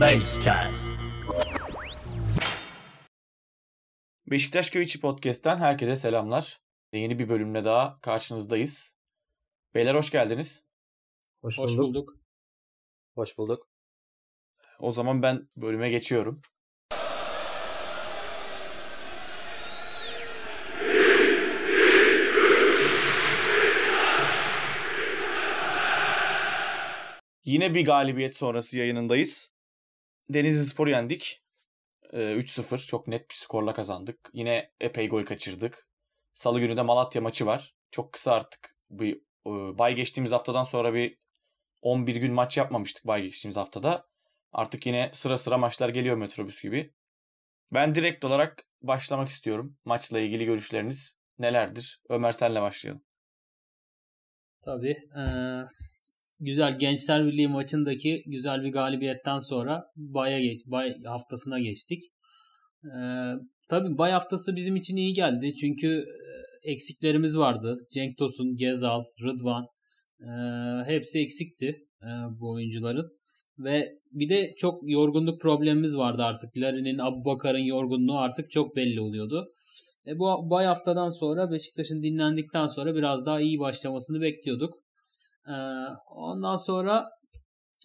[0.00, 0.94] Basecast.
[4.30, 6.60] Beşiktaş Köy Podcast'ten herkese selamlar.
[6.92, 8.96] Yeni bir bölümle daha karşınızdayız.
[9.74, 10.64] Beyler hoş geldiniz.
[11.40, 11.94] Hoş, Hoş bulduk.
[11.94, 12.08] bulduk.
[13.14, 13.68] Hoş bulduk.
[14.78, 16.42] O zaman ben bölüme geçiyorum.
[27.44, 29.50] Yine bir galibiyet sonrası yayınındayız.
[30.34, 31.42] Denizli Spor yendik.
[32.12, 34.30] Ee, 3-0 çok net bir skorla kazandık.
[34.32, 35.88] Yine epey gol kaçırdık.
[36.34, 37.74] Salı günü de Malatya maçı var.
[37.90, 38.76] Çok kısa artık.
[38.90, 39.16] Bir,
[39.46, 41.18] e, bay geçtiğimiz haftadan sonra bir
[41.82, 44.08] 11 gün maç yapmamıştık bay geçtiğimiz haftada.
[44.52, 46.94] Artık yine sıra sıra maçlar geliyor metrobüs gibi.
[47.72, 49.78] Ben direkt olarak başlamak istiyorum.
[49.84, 52.02] Maçla ilgili görüşleriniz nelerdir?
[52.08, 53.02] Ömer senle başlayalım.
[54.60, 55.08] Tabii.
[55.16, 55.66] eee,
[56.40, 62.02] güzel Gençler Birliği maçındaki güzel bir galibiyetten sonra Bay'a geç, Bay haftasına geçtik.
[62.84, 63.34] Eee
[63.68, 65.54] tabii Bay haftası bizim için iyi geldi.
[65.54, 66.04] Çünkü
[66.66, 67.78] e, eksiklerimiz vardı.
[67.94, 69.66] Cenk Tosun, Gezal, Rıdvan
[70.20, 72.08] eee, hepsi eksikti eee,
[72.40, 73.12] bu oyuncuların.
[73.58, 76.56] Ve bir de çok yorgunluk problemimiz vardı artık.
[76.56, 79.52] Larin'in, Abubakar'ın yorgunluğu artık çok belli oluyordu.
[80.06, 84.74] E bu bay haftadan sonra Beşiktaş'ın dinlendikten sonra biraz daha iyi başlamasını bekliyorduk.
[85.46, 85.54] E,
[86.16, 87.08] ondan sonra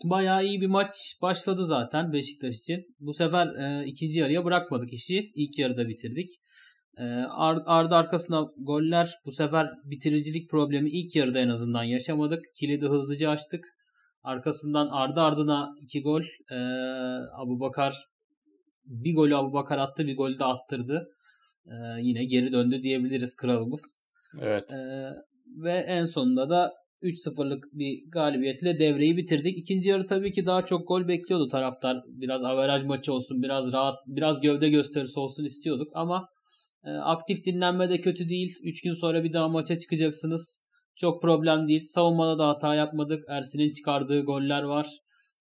[0.03, 2.95] bayağı iyi bir maç başladı zaten Beşiktaş için.
[2.99, 5.31] Bu sefer e, ikinci yarıya bırakmadık işi.
[5.35, 6.29] İlk yarıda bitirdik.
[6.97, 9.09] E, ar- ardı arkasına goller.
[9.25, 12.43] Bu sefer bitiricilik problemi ilk yarıda en azından yaşamadık.
[12.59, 13.65] Kilidi hızlıca açtık.
[14.23, 16.21] Arkasından ardı ardına iki gol.
[16.51, 16.57] E,
[17.37, 18.05] Abu Bakar
[18.85, 21.07] bir golü Abu Bakar attı bir golü de attırdı.
[21.67, 24.01] Ee, yine geri döndü diyebiliriz kralımız.
[24.41, 24.71] Evet.
[24.71, 25.09] Ee,
[25.63, 29.57] ve en sonunda da 3-0'lık bir galibiyetle devreyi bitirdik.
[29.57, 32.03] İkinci yarı tabii ki daha çok gol bekliyordu taraftar.
[32.07, 36.29] Biraz averaj maçı olsun, biraz rahat, biraz gövde gösterisi olsun istiyorduk ama
[36.83, 38.55] e, aktif dinlenme de kötü değil.
[38.63, 40.65] 3 gün sonra bir daha maça çıkacaksınız.
[40.95, 41.81] Çok problem değil.
[41.83, 43.23] Savunmada da hata yapmadık.
[43.27, 44.87] Ersin'in çıkardığı goller var.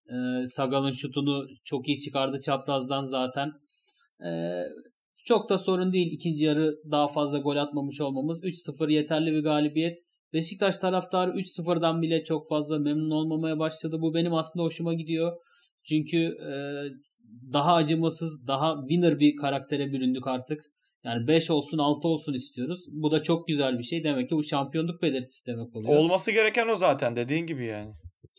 [0.09, 3.53] Ee, Sagal'ın şutunu çok iyi çıkardı çaprazdan zaten.
[4.26, 4.62] Ee,
[5.25, 8.44] çok da sorun değil ikinci yarı daha fazla gol atmamış olmamız.
[8.44, 10.00] 3-0 yeterli bir galibiyet.
[10.34, 13.97] Beşiktaş taraftarı 3-0'dan bile çok fazla memnun olmamaya başladı.
[14.00, 15.33] Bu benim aslında hoşuma gidiyor.
[15.83, 16.53] Çünkü e,
[17.53, 20.61] daha acımasız, daha winner bir karaktere büründük artık.
[21.05, 22.87] Yani 5 olsun 6 olsun istiyoruz.
[22.93, 24.05] Bu da çok güzel bir şey.
[24.05, 25.97] Demek ki bu şampiyonluk belirtisi demek oluyor.
[25.97, 27.91] Olması gereken o zaten dediğin gibi yani.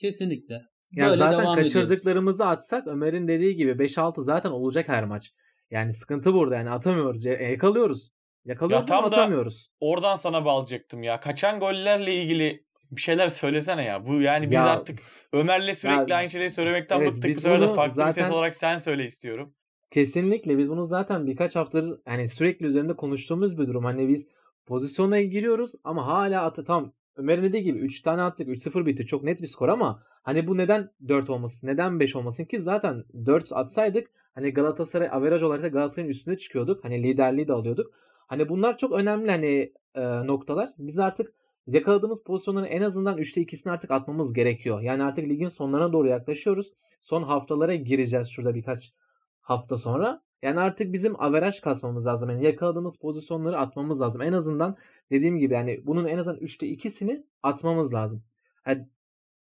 [0.01, 0.61] Kesinlikle.
[0.91, 1.73] Ya Böyle zaten devam ediyoruz.
[1.73, 5.31] kaçırdıklarımızı atsak Ömer'in dediği gibi 5-6 zaten olacak her maç.
[5.71, 7.25] Yani sıkıntı burada yani atamıyoruz.
[7.25, 8.09] Ya- Yakalıyoruz.
[8.45, 9.67] Yakalıyoruz Ya ama atamıyoruz.
[9.79, 11.19] Oradan sana bağlayacaktım ya.
[11.19, 14.05] Kaçan gollerle ilgili bir şeyler söylesene ya.
[14.07, 14.99] Bu yani biz Ya- artık
[15.33, 17.29] Ömer'le sürekli Ya- aynı şeyleri söylemekten Evet, bıktık.
[17.29, 19.53] Bu sefer de farklı bir ses zaten- olarak sen söyle istiyorum.
[19.91, 23.83] Kesinlikle biz bunu zaten birkaç haftadır hani sürekli üzerinde konuştuğumuz bir durum.
[23.85, 24.27] Hani biz
[24.65, 29.05] pozisyona giriyoruz ama hala atı tam Ömer'in dediği gibi 3 tane attık 3-0 bitti.
[29.05, 31.67] Çok net bir skor ama hani bu neden 4 olmasın?
[31.67, 32.59] Neden 5 olmasın ki?
[32.59, 36.83] Zaten 4 atsaydık hani Galatasaray averaj olarak da Galatasaray'ın üstünde çıkıyorduk.
[36.83, 37.91] Hani liderliği de alıyorduk.
[38.27, 40.69] Hani bunlar çok önemli hani e, noktalar.
[40.77, 41.33] Biz artık
[41.67, 44.81] yakaladığımız pozisyonların en azından 3'te 2'sini artık atmamız gerekiyor.
[44.81, 46.71] Yani artık ligin sonlarına doğru yaklaşıyoruz.
[47.01, 48.93] Son haftalara gireceğiz şurada birkaç
[49.41, 50.21] hafta sonra.
[50.41, 52.29] Yani artık bizim averaj kasmamız lazım.
[52.29, 54.21] Yani yakaladığımız pozisyonları atmamız lazım.
[54.21, 54.77] En azından
[55.11, 58.23] dediğim gibi yani bunun en azından 3'te 2'sini atmamız lazım.
[58.67, 58.87] Yani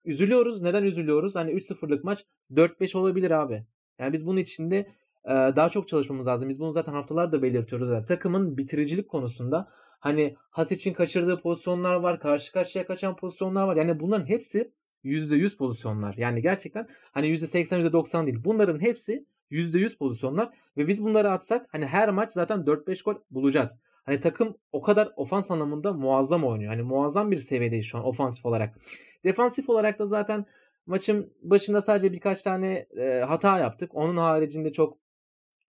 [0.05, 0.61] üzülüyoruz.
[0.61, 1.35] Neden üzülüyoruz?
[1.35, 3.65] Hani 3-0'lık maç 4-5 olabilir abi.
[3.99, 4.87] Yani biz bunun içinde
[5.27, 6.49] daha çok çalışmamız lazım.
[6.49, 7.89] Biz bunu zaten haftalardır belirtiyoruz.
[7.89, 9.67] Yani takımın bitiricilik konusunda
[9.99, 12.19] hani Hasic'in kaçırdığı pozisyonlar var.
[12.19, 13.75] Karşı karşıya kaçan pozisyonlar var.
[13.75, 14.71] Yani bunların hepsi
[15.03, 16.15] %100 pozisyonlar.
[16.17, 18.39] Yani gerçekten hani %80 %90 değil.
[18.43, 23.79] Bunların hepsi %100 pozisyonlar ve biz bunları atsak hani her maç zaten 4-5 gol bulacağız.
[24.03, 26.71] Hani takım o kadar ofans anlamında muazzam oynuyor.
[26.71, 28.75] Hani muazzam bir seviyedeyiz şu an ofansif olarak.
[29.23, 30.45] Defansif olarak da zaten
[30.85, 33.95] maçın başında sadece birkaç tane e, hata yaptık.
[33.95, 34.97] Onun haricinde çok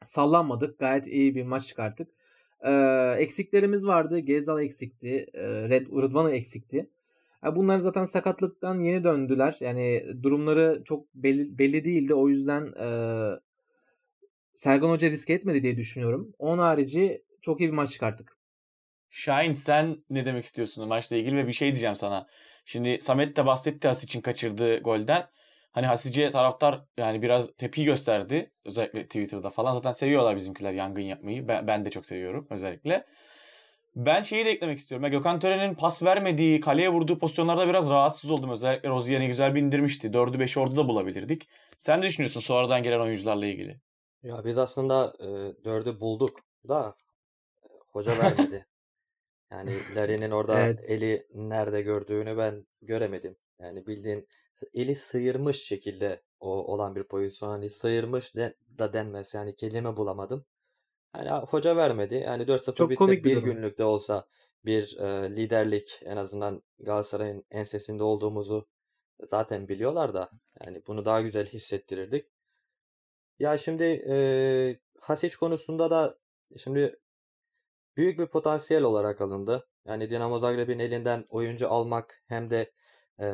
[0.04, 0.78] sallanmadık.
[0.78, 2.08] Gayet iyi bir maç çıkarttık.
[2.60, 2.72] E,
[3.18, 4.18] eksiklerimiz vardı.
[4.18, 5.26] Gezal eksikti.
[5.34, 6.90] E, Red, Rıdvan'ı eksikti.
[7.44, 9.56] Ya bunlar zaten sakatlıktan yeni döndüler.
[9.60, 12.14] Yani durumları çok belli, belli değildi.
[12.14, 12.88] O yüzden e,
[14.54, 16.32] Sergen Hoca riske etmedi diye düşünüyorum.
[16.38, 18.36] Onun harici çok iyi bir maç çıkarttık.
[19.10, 22.26] Şahin sen ne demek istiyorsun maçla ilgili ve bir şey diyeceğim sana.
[22.64, 25.28] Şimdi Samet de bahsetti Hasic'in kaçırdığı golden.
[25.76, 28.50] Hani Hasic'e taraftar yani biraz tepki gösterdi.
[28.64, 29.72] Özellikle Twitter'da falan.
[29.72, 31.48] Zaten seviyorlar bizimkiler yangın yapmayı.
[31.48, 33.06] Ben, ben de çok seviyorum özellikle.
[33.96, 35.04] Ben şeyi de eklemek istiyorum.
[35.04, 38.50] Ya Gökhan Tören'in pas vermediği, kaleye vurduğu pozisyonlarda biraz rahatsız oldum.
[38.50, 40.12] Özellikle Rozier'i güzel bir indirmişti.
[40.12, 41.48] 4'ü 5'i orada da bulabilirdik.
[41.78, 43.80] Sen ne düşünüyorsun sonradan gelen oyuncularla ilgili?
[44.22, 45.26] Ya biz aslında e,
[45.64, 46.94] dördü bulduk da
[47.62, 48.66] e, hoca vermedi.
[49.52, 50.90] Yani Larry'nin orada Evet.
[50.90, 53.36] eli nerede gördüğünü ben göremedim.
[53.60, 54.28] Yani bildiğin
[54.74, 57.48] eli sıyırmış şekilde o olan bir pozisyon.
[57.48, 59.34] Hani sıyırmış de, da denmez.
[59.34, 60.44] Yani kelime bulamadım.
[61.16, 62.14] Yani hoca vermedi.
[62.14, 64.26] Yani 4-0 Çok bitse bir bir günlük de olsa
[64.64, 68.68] bir e, liderlik en azından Galatasaray'ın ensesinde olduğumuzu
[69.20, 70.30] zaten biliyorlar da
[70.64, 72.26] yani bunu daha güzel hissettirirdik.
[73.38, 74.16] Ya şimdi e,
[75.00, 76.18] Hasic konusunda da
[76.56, 77.00] şimdi
[77.96, 79.68] büyük bir potansiyel olarak alındı.
[79.84, 82.72] Yani Dinamo Zagreb'in elinden oyuncu almak hem de
[83.20, 83.26] e,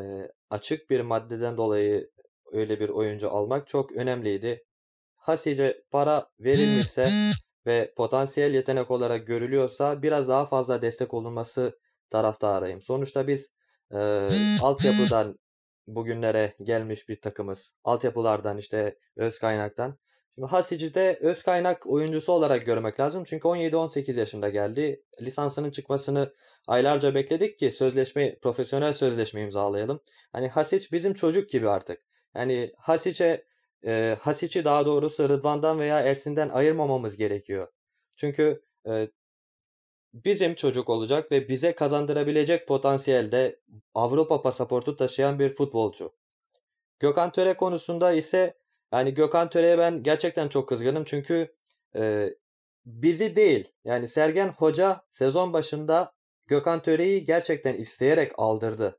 [0.51, 2.11] açık bir maddeden dolayı
[2.53, 4.65] öyle bir oyuncu almak çok önemliydi.
[5.17, 7.09] Hasic'e para verilmişse
[7.67, 11.79] ve potansiyel yetenek olarak görülüyorsa biraz daha fazla destek olunması
[12.11, 12.81] taraftarıyım.
[12.83, 13.53] Sonuçta biz
[13.91, 14.27] e,
[14.63, 15.39] altyapıdan
[15.87, 17.75] bugünlere gelmiş bir takımız.
[17.85, 19.99] Altyapılardan işte öz kaynaktan.
[20.35, 23.25] Şimdi Hasic'i de öz kaynak oyuncusu olarak görmek lazım.
[23.25, 25.05] Çünkü 17-18 yaşında geldi.
[25.23, 26.33] Lisansının çıkmasını
[26.69, 30.01] aylarca bekledik ki sözleşme, profesyonel sözleşme imzalayalım.
[30.33, 32.03] Hani Hasic bizim çocuk gibi artık.
[32.35, 33.47] Yani Hasic'e
[33.87, 37.69] e, Hasic'i daha doğrusu Rıdvan'dan veya Ersin'den ayırmamamız gerekiyor.
[38.17, 39.09] Çünkü e,
[40.15, 43.61] bizim çocuk olacak ve bize kazandırabilecek potansiyelde
[43.95, 46.13] Avrupa pasaportu taşıyan bir futbolcu.
[46.99, 48.62] Gökhan Töre konusunda ise
[48.93, 51.55] yani Gökhan Töre'ye ben gerçekten çok kızgınım çünkü
[51.97, 52.31] e,
[52.87, 56.13] bizi değil yani Sergen Hoca sezon başında
[56.47, 58.99] Gökhan Töre'yi gerçekten isteyerek aldırdı.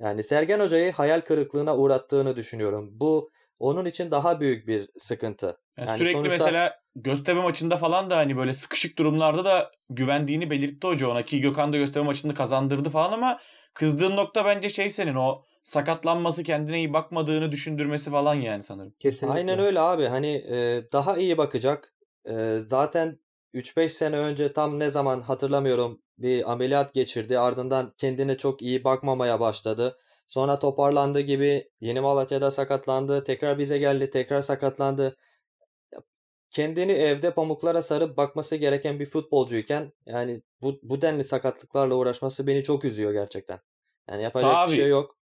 [0.00, 2.90] Yani Sergen Hoca'yı hayal kırıklığına uğrattığını düşünüyorum.
[2.92, 5.60] Bu onun için daha büyük bir sıkıntı.
[5.76, 10.50] Yani Yani sürekli sonuçta- mesela Göztepe maçında falan da hani böyle sıkışık durumlarda da güvendiğini
[10.50, 13.40] belirtti hoca ona ki Gökhan da Göztepe maçını kazandırdı falan ama
[13.74, 18.94] kızdığın nokta bence şey senin o sakatlanması kendine iyi bakmadığını düşündürmesi falan yani sanırım.
[18.98, 19.38] Kesinlikle.
[19.38, 20.06] Aynen öyle abi.
[20.06, 21.94] Hani e, daha iyi bakacak.
[22.24, 23.18] E, zaten
[23.54, 27.38] 3-5 sene önce tam ne zaman hatırlamıyorum bir ameliyat geçirdi.
[27.38, 29.96] Ardından kendine çok iyi bakmamaya başladı.
[30.26, 33.24] Sonra toparlandı gibi Yeni Malatya'da sakatlandı.
[33.24, 34.10] Tekrar bize geldi.
[34.10, 35.16] Tekrar sakatlandı.
[36.50, 42.62] Kendini evde pamuklara sarıp bakması gereken bir futbolcuyken yani bu, bu denli sakatlıklarla uğraşması beni
[42.62, 43.60] çok üzüyor gerçekten.
[44.10, 44.70] Yani yapacak Tabii.
[44.70, 45.19] bir şey yok.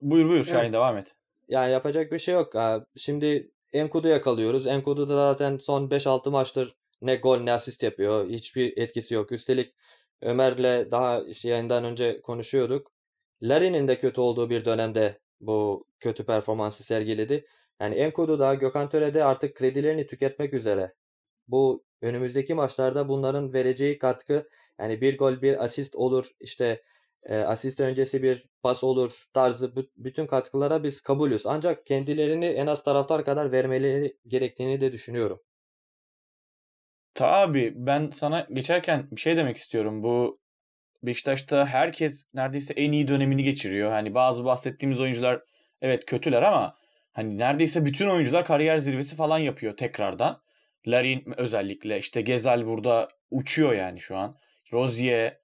[0.00, 0.72] Buyur buyur Şahin Evet.
[0.72, 1.16] devam et.
[1.48, 2.52] Yani yapacak bir şey yok.
[2.96, 4.66] Şimdi Enkudu yakalıyoruz.
[4.66, 8.28] Enkudu da zaten son 5-6 maçtır ne gol ne asist yapıyor.
[8.28, 9.32] Hiçbir etkisi yok.
[9.32, 9.72] Üstelik
[10.22, 12.92] Ömer'le daha işte yayından önce konuşuyorduk.
[13.42, 17.46] Larin'in de kötü olduğu bir dönemde bu kötü performansı sergiledi.
[17.80, 20.94] Yani Enkudu da Gökhan Töre de artık kredilerini tüketmek üzere.
[21.48, 24.48] Bu önümüzdeki maçlarda bunların vereceği katkı
[24.80, 26.82] yani bir gol bir asist olur işte
[27.22, 31.46] e, asist öncesi bir pas olur tarzı bu- bütün katkılara biz kabulüz.
[31.46, 35.40] Ancak kendilerini en az taraftar kadar vermeleri gerektiğini de düşünüyorum.
[37.14, 40.02] Tabii ben sana geçerken bir şey demek istiyorum.
[40.02, 40.40] Bu
[41.02, 43.90] Beşiktaş'ta herkes neredeyse en iyi dönemini geçiriyor.
[43.90, 45.42] Hani bazı bahsettiğimiz oyuncular
[45.82, 46.74] evet kötüler ama
[47.12, 50.42] hani neredeyse bütün oyuncular kariyer zirvesi falan yapıyor tekrardan.
[50.86, 54.38] Larin özellikle işte Gezal burada uçuyor yani şu an.
[54.72, 55.38] Rozier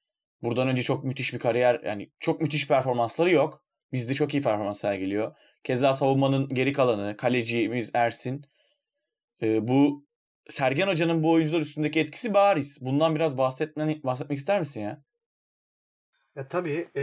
[0.45, 3.65] buradan önce çok müthiş bir kariyer yani çok müthiş performansları yok.
[3.93, 5.37] Bizde çok iyi performans sergiliyor.
[5.65, 8.47] Keza savunmanın geri kalanı kalecimiz Ersin.
[9.43, 10.07] Ee, bu
[10.49, 12.79] Sergen Hoca'nın bu oyuncular üstündeki etkisi bariz.
[12.81, 15.03] Bundan biraz bahsetmeni, bahsetmek ister misin ya?
[16.37, 16.89] Ya tabii.
[16.97, 17.03] e,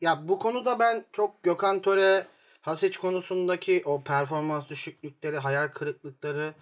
[0.00, 2.26] ya bu konuda ben çok Gökhan Töre,
[2.60, 6.54] Hasic konusundaki o performans düşüklükleri, hayal kırıklıkları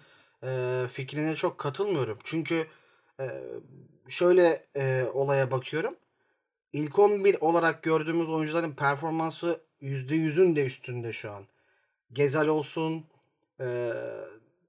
[0.43, 2.19] e, fikrine çok katılmıyorum.
[2.23, 2.67] Çünkü
[4.09, 5.95] şöyle e, olaya bakıyorum.
[6.73, 11.45] İlk 11 olarak gördüğümüz oyuncuların performansı %100'ün de üstünde şu an.
[12.13, 13.05] Gezal olsun,
[13.59, 13.91] e,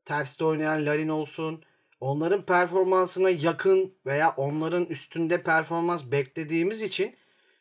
[0.05, 1.63] terste oynayan Larin olsun.
[2.01, 7.17] Onların performansına yakın veya onların üstünde performans beklediğimiz için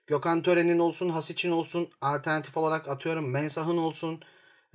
[0.07, 4.21] Gökhan Tören'in olsun, Hasic'in olsun, alternatif olarak atıyorum Mensah'ın olsun.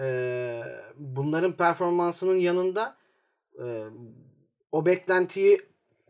[0.00, 0.62] e,
[0.96, 2.96] bunların performansının yanında
[3.58, 3.84] e,
[4.72, 5.60] o beklentiyi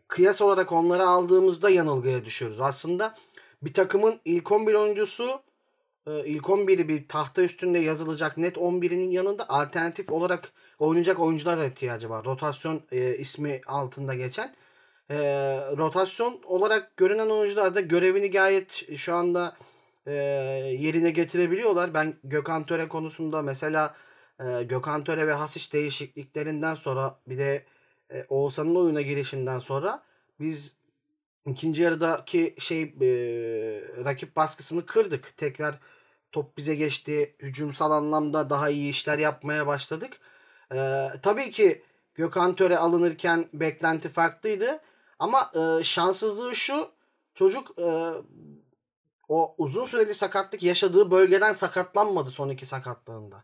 [0.07, 2.59] kıyas olarak onlara aldığımızda yanılgıya düşüyoruz.
[2.59, 3.15] Aslında
[3.61, 5.41] bir takımın ilk 11 oyuncusu
[6.07, 11.65] e, ilk 11'i bir tahta üstünde yazılacak net 11'inin yanında alternatif olarak oynayacak oyuncular da
[11.65, 12.25] ihtiyacı var.
[12.25, 14.55] Rotasyon e, ismi altında geçen.
[15.09, 15.17] E,
[15.77, 19.57] rotasyon olarak görünen oyuncular da görevini gayet şu anda
[20.05, 20.13] e,
[20.79, 21.93] yerine getirebiliyorlar.
[21.93, 23.95] Ben Gökhan Töre konusunda mesela
[24.39, 27.65] e, Gökhan Töre ve Hasic değişikliklerinden sonra bir de
[28.13, 30.03] e, Oğuzhan'ın oyuna girişinden sonra
[30.39, 30.73] biz
[31.47, 33.07] ikinci yarıdaki şey e,
[34.05, 35.37] rakip baskısını kırdık.
[35.37, 35.79] Tekrar
[36.31, 37.35] top bize geçti.
[37.39, 40.19] Hücumsal anlamda daha iyi işler yapmaya başladık.
[40.73, 41.83] E, tabii ki
[42.15, 44.79] Gökhan Töre alınırken beklenti farklıydı.
[45.19, 46.91] Ama e, şanssızlığı şu.
[47.35, 48.11] Çocuk e,
[49.29, 53.43] o uzun süreli sakatlık yaşadığı bölgeden sakatlanmadı son iki sakatlığında.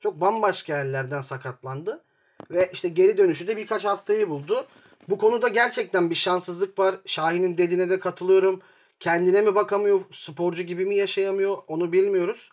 [0.00, 2.04] Çok bambaşka yerlerden sakatlandı.
[2.50, 4.66] Ve işte geri dönüşü de birkaç haftayı buldu.
[5.08, 6.94] Bu konuda gerçekten bir şanssızlık var.
[7.06, 8.60] Şahin'in dediğine de katılıyorum.
[9.00, 12.50] Kendine mi bakamıyor, sporcu gibi mi yaşayamıyor onu bilmiyoruz.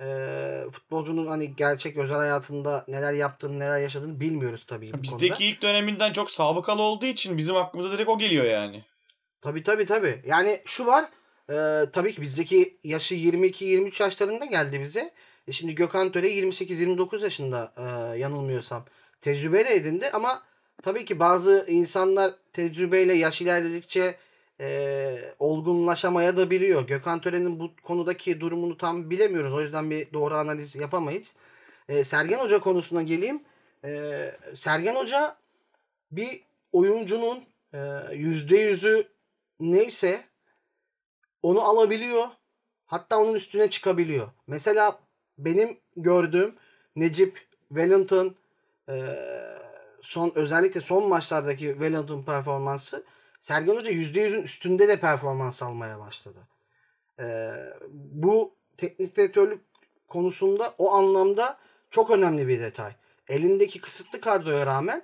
[0.00, 4.92] Ee, futbolcunun hani gerçek özel hayatında neler yaptığını, neler yaşadığını bilmiyoruz tabii.
[4.92, 5.44] bu Bizdeki konuda.
[5.44, 8.84] ilk döneminden çok sabıkalı olduğu için bizim aklımıza direkt o geliyor yani.
[9.40, 10.22] Tabii tabii tabii.
[10.26, 11.04] Yani şu var.
[11.50, 15.12] E, tabii ki bizdeki yaşı 22-23 yaşlarında geldi bize.
[15.48, 18.84] E şimdi Gökhan Töre 28-29 yaşında e, yanılmıyorsam.
[19.20, 20.42] Tecrübe de edindi ama
[20.82, 24.16] tabii ki bazı insanlar tecrübeyle yaş ilerledikçe
[24.60, 26.86] e, olgunlaşamaya da biliyor.
[26.86, 29.52] Gökhan Töre'nin bu konudaki durumunu tam bilemiyoruz.
[29.52, 31.34] O yüzden bir doğru analiz yapamayız.
[31.88, 33.42] E, Sergen Hoca konusuna geleyim.
[33.84, 35.36] E, Sergen Hoca
[36.12, 39.04] bir oyuncunun e, %100'ü
[39.60, 40.24] neyse
[41.42, 42.28] onu alabiliyor.
[42.86, 44.28] Hatta onun üstüne çıkabiliyor.
[44.46, 44.98] Mesela
[45.38, 46.54] benim gördüğüm
[46.96, 48.34] Necip Wellington
[50.02, 53.04] son özellikle son maçlardaki Wellington performansı
[53.40, 56.38] Sergen Hoca %100'ün üstünde de performans almaya başladı.
[57.90, 59.60] Bu teknik direktörlük
[60.08, 61.58] konusunda o anlamda
[61.90, 62.92] çok önemli bir detay.
[63.28, 65.02] Elindeki kısıtlı kadroya rağmen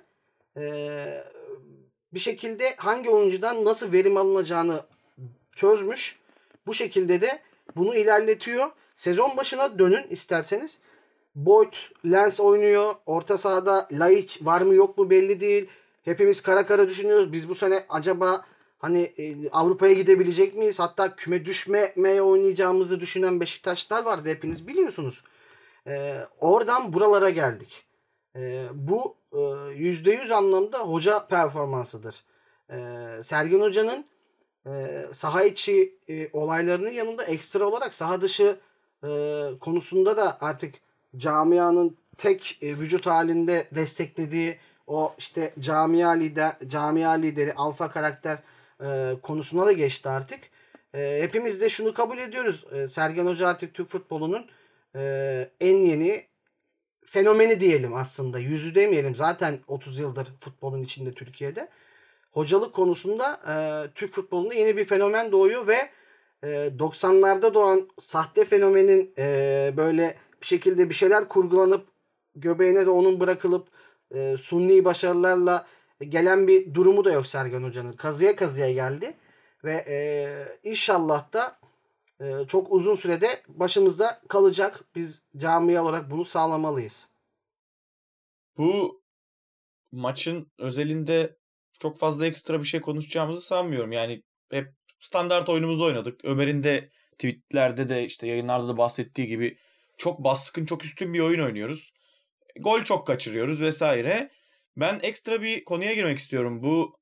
[2.13, 4.81] bir şekilde hangi oyuncudan nasıl verim alınacağını
[5.55, 6.19] çözmüş.
[6.67, 7.41] Bu şekilde de
[7.75, 8.71] bunu ilerletiyor.
[8.95, 10.77] Sezon başına dönün isterseniz.
[11.35, 11.73] Boyd,
[12.05, 12.95] Lens oynuyor.
[13.05, 15.69] Orta sahada Laiç var mı yok mu belli değil.
[16.03, 17.33] Hepimiz kara kara düşünüyoruz.
[17.33, 18.45] Biz bu sene acaba
[18.79, 20.79] hani e, Avrupa'ya gidebilecek miyiz?
[20.79, 24.29] Hatta küme düşmemeye oynayacağımızı düşünen Beşiktaşlar vardı.
[24.29, 25.23] Hepiniz biliyorsunuz.
[25.87, 27.85] Ee, oradan buralara geldik.
[28.35, 32.23] Ee, bu e, %100 anlamda hoca performansıdır.
[32.71, 32.75] Ee,
[33.23, 34.05] Sergen Hoca'nın
[34.67, 38.57] e, saha içi e, olaylarının yanında ekstra olarak saha dışı
[39.03, 39.07] e,
[39.59, 40.75] konusunda da artık
[41.17, 44.57] camianın tek e, vücut halinde desteklediği
[44.87, 48.37] o işte camia lider camia lideri alfa karakter
[48.81, 50.39] e, konusuna da geçti artık.
[50.93, 52.65] E, hepimiz de şunu kabul ediyoruz.
[52.71, 54.45] E, Sergen Hoca artık Türk futbolunun
[54.95, 56.27] e, en yeni
[57.05, 58.39] fenomeni diyelim aslında.
[58.39, 59.15] Yüzü demeyelim.
[59.15, 61.69] Zaten 30 yıldır futbolun içinde Türkiye'de.
[62.31, 63.55] Hocalık konusunda e,
[63.95, 65.89] Türk futbolunda yeni bir fenomen doğuyor ve
[66.43, 66.47] e,
[66.79, 70.15] 90'larda doğan sahte fenomenin e, böyle
[70.45, 71.87] şekilde bir şeyler kurgulanıp
[72.35, 73.67] göbeğine de onun bırakılıp
[74.11, 75.67] e, sunni başarılarla
[76.09, 77.93] gelen bir durumu da yok Sergen Hoca'nın.
[77.93, 79.17] Kazıya kazıya geldi
[79.63, 81.59] ve e, inşallah da
[82.21, 84.83] e, çok uzun sürede başımızda kalacak.
[84.95, 87.07] Biz cami olarak bunu sağlamalıyız.
[88.57, 89.01] Bu
[89.91, 91.37] maçın özelinde
[91.79, 93.91] çok fazla ekstra bir şey konuşacağımızı sanmıyorum.
[93.91, 96.25] Yani hep standart oyunumuzu oynadık.
[96.25, 99.57] Ömer'in de tweetlerde de işte yayınlarda da bahsettiği gibi
[99.97, 101.93] çok baskın, çok üstün bir oyun oynuyoruz.
[102.59, 104.29] Gol çok kaçırıyoruz vesaire.
[104.77, 106.63] Ben ekstra bir konuya girmek istiyorum.
[106.63, 106.99] Bu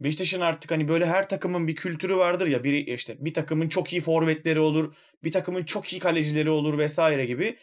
[0.00, 2.64] Beşiktaş'ın artık hani böyle her takımın bir kültürü vardır ya.
[2.64, 4.94] Biri işte bir takımın çok iyi forvetleri olur,
[5.24, 7.56] bir takımın çok iyi kalecileri olur vesaire gibi.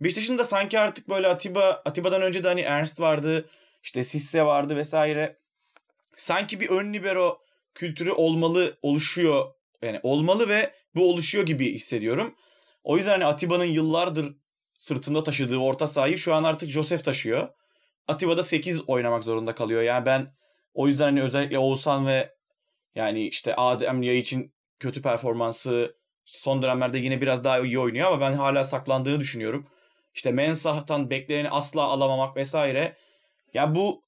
[0.00, 3.48] Beşiktaş'ın da sanki artık böyle Atiba, Atiba'dan önce de hani Ernst vardı,
[3.82, 5.36] işte Sisse vardı vesaire.
[6.16, 7.42] Sanki bir ön libero
[7.74, 9.46] kültürü olmalı, oluşuyor.
[9.82, 12.34] Yani olmalı ve bu oluşuyor gibi hissediyorum.
[12.84, 14.36] O yüzden hani Atiba'nın yıllardır
[14.74, 17.48] sırtında taşıdığı orta sahayı şu an artık Josef taşıyor.
[18.08, 19.82] Atiba da 8 oynamak zorunda kalıyor.
[19.82, 20.34] Yani ben
[20.74, 22.34] o yüzden hani özellikle Oğuzhan ve
[22.94, 28.20] yani işte Adem Liya için kötü performansı son dönemlerde yine biraz daha iyi oynuyor ama
[28.20, 29.66] ben hala saklandığını düşünüyorum.
[30.14, 32.96] İşte Mensah'tan bekleneni asla alamamak vesaire.
[33.54, 34.04] Ya bu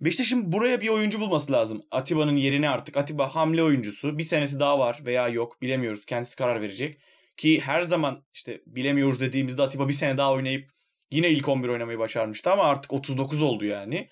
[0.00, 1.82] Beşiktaş'ın buraya bir oyuncu bulması lazım.
[1.90, 2.96] Atiba'nın yerine artık.
[2.96, 4.18] Atiba hamle oyuncusu.
[4.18, 6.06] Bir senesi daha var veya yok bilemiyoruz.
[6.06, 7.00] Kendisi karar verecek.
[7.36, 10.70] Ki her zaman işte bilemiyoruz dediğimizde Atiba bir sene daha oynayıp
[11.10, 14.08] yine ilk 11 oynamayı başarmıştı ama artık 39 oldu yani.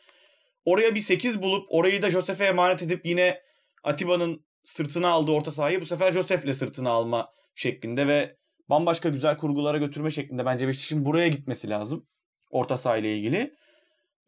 [0.64, 3.41] Oraya bir 8 bulup orayı da Josef'e emanet edip yine
[3.85, 8.37] Atiba'nın sırtına aldığı orta sahayı bu sefer Josef'le sırtına alma şeklinde ve
[8.71, 12.07] bambaşka güzel kurgulara götürme şeklinde bence Beşiktaş'ın buraya gitmesi lazım.
[12.50, 13.55] Orta sahayla ilgili.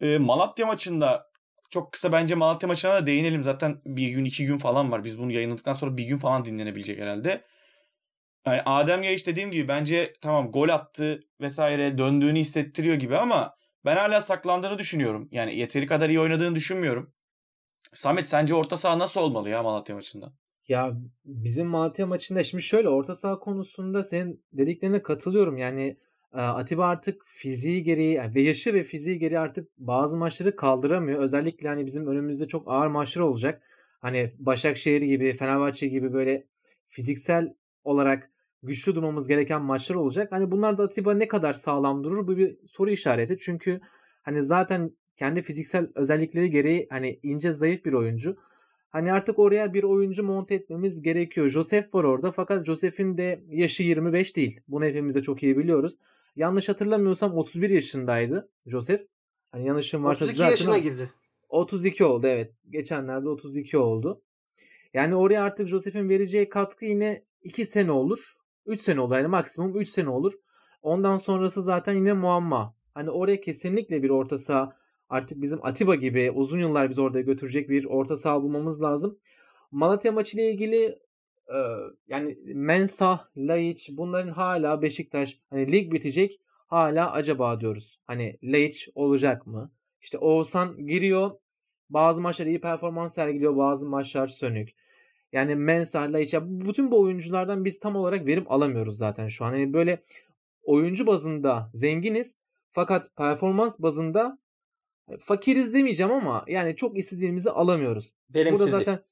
[0.01, 1.27] E, Malatya maçında
[1.71, 3.43] çok kısa bence Malatya maçına da değinelim.
[3.43, 5.05] Zaten bir gün iki gün falan var.
[5.05, 7.45] Biz bunu yayınladıktan sonra bir gün falan dinlenebilecek herhalde.
[8.47, 13.97] Yani Adem Yayış dediğim gibi bence tamam gol attı vesaire döndüğünü hissettiriyor gibi ama ben
[13.97, 15.29] hala saklandığını düşünüyorum.
[15.31, 17.13] Yani yeteri kadar iyi oynadığını düşünmüyorum.
[17.95, 20.33] Samet sence orta saha nasıl olmalı ya Malatya maçında?
[20.69, 20.93] Ya
[21.25, 25.59] bizim Malatya maçında şimdi şöyle orta saha konusunda senin dediklerine katılıyorum.
[25.59, 25.97] Yani
[26.35, 31.21] e, Atiba artık fiziği gereği ve yaşı ve fiziği gereği artık bazı maçları kaldıramıyor.
[31.21, 33.63] Özellikle hani bizim önümüzde çok ağır maçlar olacak.
[34.01, 36.47] Hani Başakşehir gibi, Fenerbahçe gibi böyle
[36.89, 38.31] fiziksel olarak
[38.67, 40.33] güçlü durmamız gereken maçlar olacak.
[40.33, 43.37] Hani bunlarda Atiba ne kadar sağlam durur bu bir soru işareti.
[43.41, 43.81] Çünkü
[44.23, 48.37] hani zaten kendi fiziksel özellikleri gereği hani ince zayıf bir oyuncu.
[48.91, 51.49] Hani artık oraya bir oyuncu monte etmemiz gerekiyor.
[51.49, 54.61] Joseph var orada fakat Joseph'in de yaşı 25 değil.
[54.69, 55.99] Bunu hepimiz de çok iyi biliyoruz.
[56.37, 59.03] Yanlış hatırlamıyorsam 31 yaşındaydı Joseph.
[59.53, 61.11] Hani yanlışım varsa 32 yaşına girdi.
[61.49, 62.53] 32 oldu evet.
[62.71, 64.23] Geçenlerde 32 oldu.
[64.95, 68.35] Yani oraya artık Joseph'in vereceği katkı yine 2 sene olur.
[68.67, 69.17] 3 sene olur.
[69.17, 70.33] Yani maksimum 3 sene olur.
[70.83, 72.77] Ondan sonrası zaten yine muamma.
[72.95, 74.77] Hani oraya kesinlikle bir orta saha
[75.09, 79.19] artık bizim Atiba gibi uzun yıllar biz orada götürecek bir orta saha bulmamız lazım.
[79.71, 80.99] Malatya maçı ile ilgili
[81.49, 81.59] e,
[82.09, 88.01] yani Mensah, Laiç bunların hala Beşiktaş hani lig bitecek hala acaba diyoruz.
[88.07, 89.73] Hani Laiç olacak mı?
[90.01, 91.31] İşte Oğuzhan giriyor.
[91.91, 93.57] Bazı maçlar iyi performans sergiliyor.
[93.57, 94.71] Bazı maçlar sönük.
[95.35, 99.55] Yani Mensah, Laiç bütün bu oyunculardan biz tam olarak verim alamıyoruz zaten şu an.
[99.55, 100.03] Yani böyle
[100.63, 102.37] oyuncu bazında zenginiz
[102.73, 104.39] fakat performans bazında
[105.19, 108.13] fakiriz demeyeceğim ama yani çok istediğimizi alamıyoruz.
[108.35, 108.73] Verimsizlik.
[108.73, 109.05] Burada zaten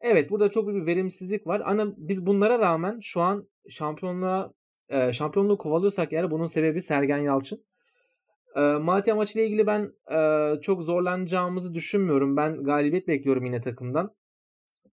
[0.00, 1.62] evet burada çok büyük bir verimsizlik var.
[1.64, 4.52] Ama biz bunlara rağmen şu an şampiyonluğa
[4.88, 7.64] e, şampiyonluğu kovalıyorsak eğer bunun sebebi Sergen Yalçın.
[8.56, 12.36] E, Malatya maçıyla ilgili ben e, çok zorlanacağımızı düşünmüyorum.
[12.36, 14.14] Ben galibiyet bekliyorum yine takımdan.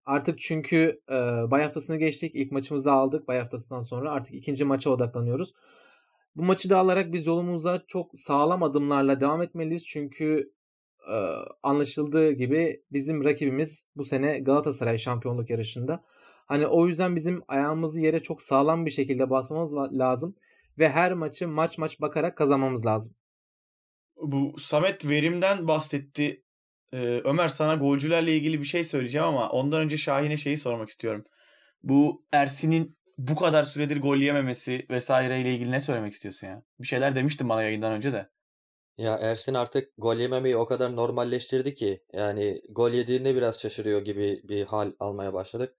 [0.08, 1.14] Artık çünkü e,
[1.50, 2.34] bay haftasını geçtik.
[2.34, 4.10] İlk maçımızı aldık bay haftasından sonra.
[4.12, 5.52] Artık ikinci maça odaklanıyoruz.
[6.36, 9.86] Bu maçı da alarak biz yolumuza çok sağlam adımlarla devam etmeliyiz.
[9.86, 10.52] Çünkü
[11.10, 11.16] e,
[11.62, 16.04] anlaşıldığı gibi bizim rakibimiz bu sene Galatasaray şampiyonluk yarışında.
[16.46, 20.34] Hani o yüzden bizim ayağımızı yere çok sağlam bir şekilde basmamız lazım.
[20.78, 23.14] Ve her maçı maç maç bakarak kazanmamız lazım.
[24.22, 26.42] Bu Samet verimden bahsetti.
[26.92, 31.24] Ee, Ömer sana golcülerle ilgili bir şey söyleyeceğim ama ondan önce Şahin'e şeyi sormak istiyorum.
[31.82, 36.62] Bu Ersin'in bu kadar süredir gol yememesi vesaire ile ilgili ne söylemek istiyorsun ya?
[36.80, 38.28] Bir şeyler demiştin bana yayından önce de.
[38.98, 44.40] Ya Ersin artık gol yememeyi o kadar normalleştirdi ki yani gol yediğinde biraz şaşırıyor gibi
[44.44, 45.74] bir hal almaya başladık.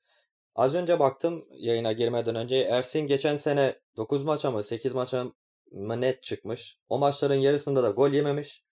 [0.55, 5.25] Az önce baktım yayına girmeden önce Ersin geçen sene 9 maça mı 8 maça
[5.71, 6.77] mı net çıkmış.
[6.89, 8.63] O maçların yarısında da gol yememiş.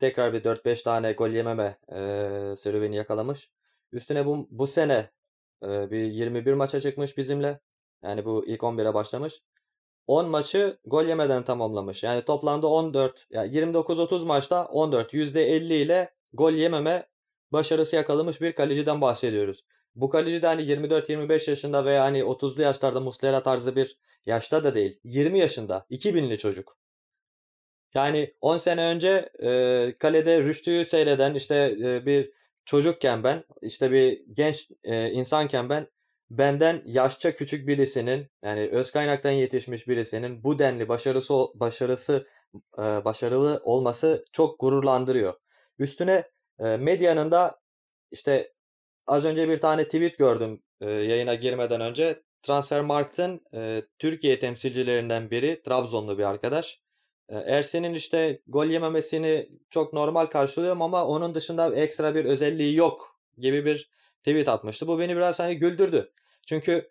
[0.00, 1.96] Tekrar bir 4-5 tane gol yememe e,
[2.56, 3.50] serüveni yakalamış.
[3.92, 5.10] Üstüne bu, bu sene
[5.64, 7.60] e, bir 21 maça çıkmış bizimle.
[8.02, 9.42] Yani bu ilk 11'e başlamış.
[10.06, 12.04] 10 maçı gol yemeden tamamlamış.
[12.04, 17.08] Yani toplamda 14, yani 29-30 maçta 14, %50 ile gol yememe
[17.52, 19.62] başarısı yakalamış bir kaleciden bahsediyoruz.
[19.94, 24.74] Bu kaleci de hani 24-25 yaşında veya hani 30'lu yaşlarda Muslera tarzı bir yaşta da
[24.74, 25.00] değil.
[25.04, 25.86] 20 yaşında.
[25.90, 26.76] 2000'li çocuk.
[27.94, 32.32] Yani 10 sene önce e, kalede Rüştü'yü seyreden işte e, bir
[32.64, 35.86] çocukken ben, işte bir genç e, insanken ben
[36.30, 42.26] benden yaşça küçük birisinin yani öz kaynaktan yetişmiş birisinin bu denli başarısı başarısı
[42.78, 45.34] e, başarılı olması çok gururlandırıyor.
[45.78, 47.60] Üstüne e, medyanın da
[48.10, 48.52] işte
[49.06, 52.22] az önce bir tane tweet gördüm e, yayına girmeden önce.
[52.42, 56.80] Transfermarkt'ın e, Türkiye temsilcilerinden biri Trabzonlu bir arkadaş.
[57.30, 63.20] E, Ersin'in işte gol yememesini çok normal karşılıyorum ama onun dışında ekstra bir özelliği yok
[63.38, 64.88] gibi bir tweet atmıştı.
[64.88, 66.12] Bu beni biraz hani güldürdü.
[66.46, 66.90] Çünkü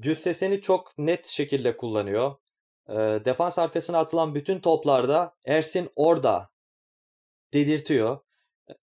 [0.00, 2.32] cüssesini çok net şekilde kullanıyor.
[2.88, 6.50] E, defans arkasına atılan bütün toplarda Ersin orada
[7.52, 8.18] dedirtiyor.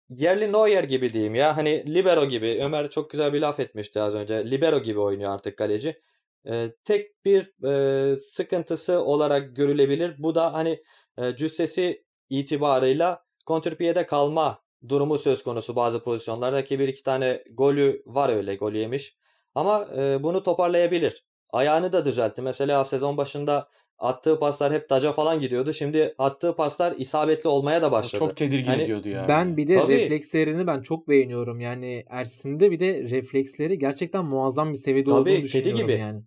[0.10, 1.58] Yerli Neuer gibi diyeyim ya.
[1.58, 2.60] Hani libero gibi.
[2.64, 4.52] Ömer çok güzel bir laf etmişti az önce.
[4.52, 6.02] Libero gibi oynuyor artık kaleci.
[6.52, 10.16] E, tek bir e, sıkıntısı olarak görülebilir.
[10.18, 10.82] Bu da hani
[11.18, 18.04] e, cüssesi itibarıyla kontrpiyede kalma durumu söz konusu bazı pozisyonlarda ki bir iki tane golü
[18.06, 19.18] var öyle gol yemiş.
[19.56, 21.26] Ama e, bunu toparlayabilir.
[21.50, 22.42] Ayağını da düzeltti.
[22.42, 25.74] Mesela sezon başında attığı paslar hep taca falan gidiyordu.
[25.74, 28.20] Şimdi attığı paslar isabetli olmaya da başladı.
[28.20, 29.26] Çok tedirgin yani, ediyordu ya.
[29.28, 29.94] Ben bir de Tabii.
[29.94, 31.60] reflekslerini ben çok beğeniyorum.
[31.60, 36.00] Yani Ersin'de bir de refleksleri gerçekten muazzam bir seviyede Tabii, olduğunu kedi düşünüyorum gibi.
[36.00, 36.22] yani.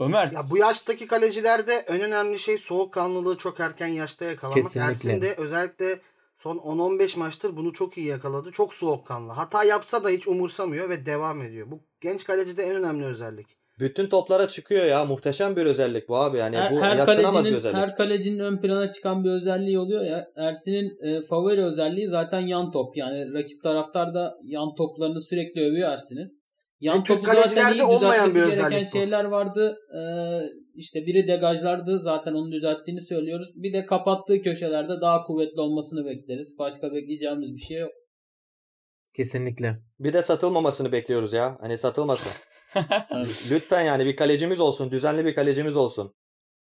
[0.00, 4.62] Ömer Ya bu yaştaki kalecilerde en önemli şey soğukkanlılığı çok erken yaşta yakalamak.
[4.62, 4.90] Kesinlikle.
[4.90, 5.98] Ersin de özellikle
[6.38, 8.52] son 10-15 maçtır bunu çok iyi yakaladı.
[8.52, 9.32] Çok soğukkanlı.
[9.32, 11.70] Hata yapsa da hiç umursamıyor ve devam ediyor.
[11.70, 13.46] Bu genç kalecide en önemli özellik.
[13.80, 15.04] bütün toplara çıkıyor ya.
[15.04, 16.38] Muhteşem bir özellik bu abi.
[16.38, 17.76] Yani her, bu her yatsınamaz bir kalecinin, özellik.
[17.76, 20.30] her kalecinin ön plana çıkan bir özelliği oluyor ya.
[20.36, 22.96] Ersin'in e, favori özelliği zaten yan top.
[22.96, 26.37] Yani rakip taraftar da yan toplarını sürekli övüyor Ersin'in.
[26.80, 29.76] Yan topu zaten iyi düzeltmesi gereken şeyler vardı.
[29.94, 30.40] Ee,
[30.74, 33.62] işte biri degajlardı zaten onu düzelttiğini söylüyoruz.
[33.62, 36.56] Bir de kapattığı köşelerde daha kuvvetli olmasını bekleriz.
[36.58, 37.92] Başka bekleyeceğimiz bir şey yok.
[39.14, 39.78] Kesinlikle.
[39.98, 41.58] Bir de satılmamasını bekliyoruz ya.
[41.60, 42.32] Hani satılmasın.
[43.50, 44.90] Lütfen yani bir kalecimiz olsun.
[44.90, 46.14] Düzenli bir kalecimiz olsun.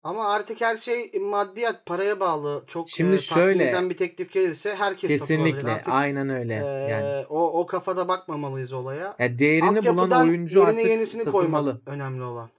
[0.05, 2.65] Ama artık her şey maddiyat, paraya bağlı.
[2.67, 5.09] Çok Şimdi e, şöyle- bir teklif gelirse herkes.
[5.11, 5.71] Kesinlikle.
[5.71, 6.55] Artık, Aynen öyle.
[6.55, 7.27] e, yani.
[7.29, 9.17] o, o kafada bakmamalıyız olaya.
[9.19, 11.65] Ya değerini bulan oyuncu yerine artık yenisini satılmalı.
[11.65, 12.51] koymak önemli olan.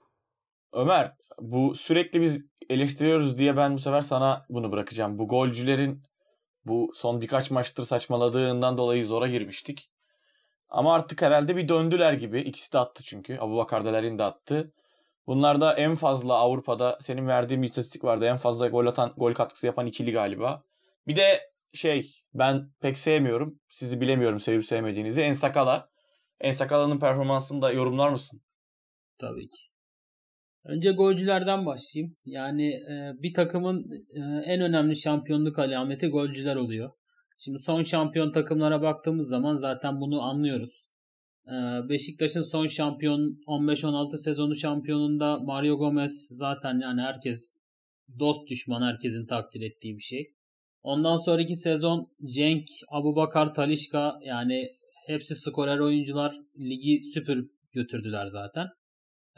[0.72, 5.18] Ömer bu sürekli biz eleştiriyoruz diye ben bu sefer sana bunu bırakacağım.
[5.18, 6.02] Bu golcülerin
[6.64, 9.90] bu son birkaç maçtır saçmaladığından dolayı zora girmiştik.
[10.68, 12.40] Ama artık herhalde bir döndüler gibi.
[12.40, 13.38] İkisi de attı çünkü.
[13.38, 14.72] Abubakar Delerin de attı.
[15.26, 18.24] Bunlar da en fazla Avrupa'da senin verdiğin bir istatistik vardı.
[18.26, 20.64] En fazla gol atan, gol katkısı yapan ikili galiba.
[21.06, 21.40] Bir de
[21.72, 23.60] şey ben pek sevmiyorum.
[23.68, 25.20] Sizi bilemiyorum sevip sevmediğinizi.
[25.20, 25.88] Ensakala.
[26.40, 28.42] Ensakala'nın performansını da yorumlar mısın?
[29.18, 29.76] Tabii ki.
[30.64, 32.16] Önce golcülerden başlayayım.
[32.24, 33.84] Yani e, bir takımın
[34.14, 34.20] e,
[34.52, 36.90] en önemli şampiyonluk alameti golcüler oluyor.
[37.38, 40.88] Şimdi son şampiyon takımlara baktığımız zaman zaten bunu anlıyoruz.
[41.46, 47.56] E, Beşiktaş'ın son şampiyon 15-16 sezonu şampiyonunda Mario Gomez zaten yani herkes
[48.18, 50.32] dost düşman herkesin takdir ettiği bir şey.
[50.82, 54.68] Ondan sonraki sezon Cenk, Abubakar, Talişka yani
[55.06, 58.66] hepsi skorer oyuncular ligi süpür götürdüler zaten.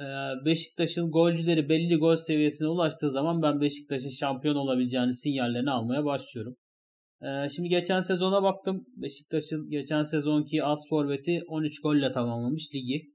[0.01, 0.05] Ee,
[0.45, 6.57] Beşiktaş'ın golcüleri belli gol seviyesine ulaştığı zaman ben Beşiktaş'ın şampiyon olabileceğini sinyallerini almaya başlıyorum.
[7.23, 8.87] Ee, Şimdi geçen sezona baktım.
[8.97, 13.13] Beşiktaş'ın geçen sezonki az forveti 13 golle tamamlamış ligi.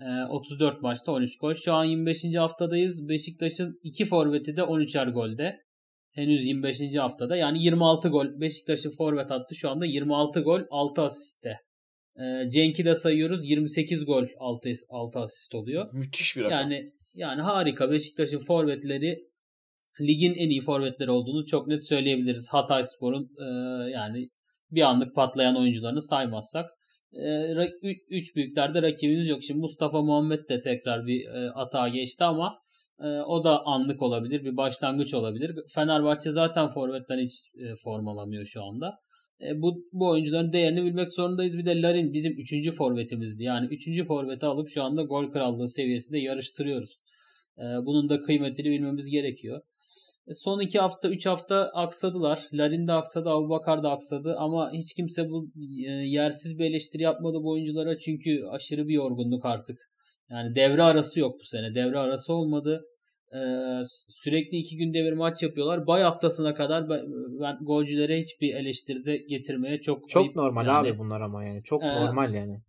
[0.00, 1.54] Ee, 34 maçta 13 gol.
[1.54, 2.36] Şu an 25.
[2.36, 3.08] haftadayız.
[3.08, 5.60] Beşiktaş'ın 2 forveti de 13'er golde.
[6.10, 6.96] Henüz 25.
[6.96, 7.36] haftada.
[7.36, 8.40] Yani 26 gol.
[8.40, 11.58] Beşiktaş'ın forvet attı şu anda 26 gol 6 asiste.
[12.16, 13.44] Ee, Cenk'i de sayıyoruz.
[13.44, 15.92] 28 gol 6, 6 asist oluyor.
[15.92, 16.58] Müthiş bir rakam.
[16.58, 17.90] Yani yani harika.
[17.90, 19.29] Beşiktaş'ın forvetleri
[20.00, 22.48] ligin en iyi forvetleri olduğunu çok net söyleyebiliriz.
[22.52, 23.44] Hatayspor'un e,
[23.90, 24.28] yani
[24.70, 26.70] bir anlık patlayan oyuncularını saymazsak.
[27.12, 27.54] E,
[28.10, 29.42] üç büyüklerde rakibimiz yok.
[29.42, 32.58] Şimdi Mustafa Muhammed de tekrar bir e, atağa geçti ama
[33.00, 34.44] e, o da anlık olabilir.
[34.44, 35.56] Bir başlangıç olabilir.
[35.74, 38.98] Fenerbahçe zaten forvetten hiç e, form alamıyor şu anda.
[39.42, 41.58] E, bu, bu oyuncuların değerini bilmek zorundayız.
[41.58, 42.70] Bir de Larin bizim 3.
[42.76, 43.44] forvetimizdi.
[43.44, 44.06] Yani 3.
[44.06, 47.04] forveti alıp şu anda gol krallığı seviyesinde yarıştırıyoruz.
[47.58, 49.62] E, bunun da kıymetini bilmemiz gerekiyor.
[50.28, 52.48] E, Son iki hafta, üç hafta aksadılar.
[52.52, 54.36] Larin de aksadı, Abubakar da aksadı.
[54.38, 55.46] Ama hiç kimse bu
[55.86, 57.96] e, yersiz bir eleştiri yapmadı bu oyunculara.
[57.96, 59.78] Çünkü aşırı bir yorgunluk artık.
[60.30, 61.74] Yani devre arası yok bu sene.
[61.74, 62.84] Devre arası olmadı.
[63.34, 63.40] E,
[64.10, 65.86] sürekli iki günde bir maç yapıyorlar.
[65.86, 71.44] Bay haftasına kadar ben, golcülere hiçbir eleştiride getirmeye çok Çok normal Yani- abi bunlar ama
[71.44, 71.62] yani.
[71.64, 72.60] Çok Ee, normal yani.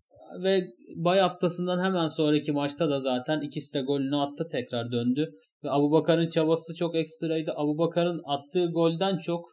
[0.44, 5.32] Ve bay haftasından hemen sonraki maçta da zaten ikisi de golünü attı tekrar döndü.
[5.64, 7.54] Ve Abubakar'ın çabası çok ekstraydı.
[7.56, 9.46] Abubakar'ın attığı golden çok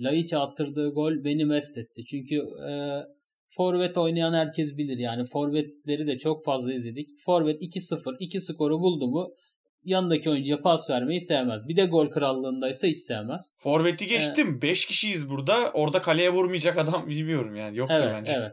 [0.00, 2.04] Laiç'e attırdığı gol beni mest etti.
[2.04, 2.36] Çünkü
[2.70, 2.72] e,
[3.48, 7.08] forvet oynayan herkes bilir yani forvetleri de çok fazla izledik.
[7.26, 9.28] Forvet 2-0 2 skoru buldu mu
[9.84, 11.68] yanındaki oyuncuya pas vermeyi sevmez.
[11.68, 13.56] Bir de gol krallığındaysa hiç sevmez.
[13.62, 14.62] Forvet'i geçtim.
[14.62, 15.70] 5 kişiyiz burada.
[15.74, 17.78] Orada kaleye vurmayacak adam bilmiyorum yani.
[17.78, 18.32] Yoktur Evet, bence.
[18.36, 18.52] evet.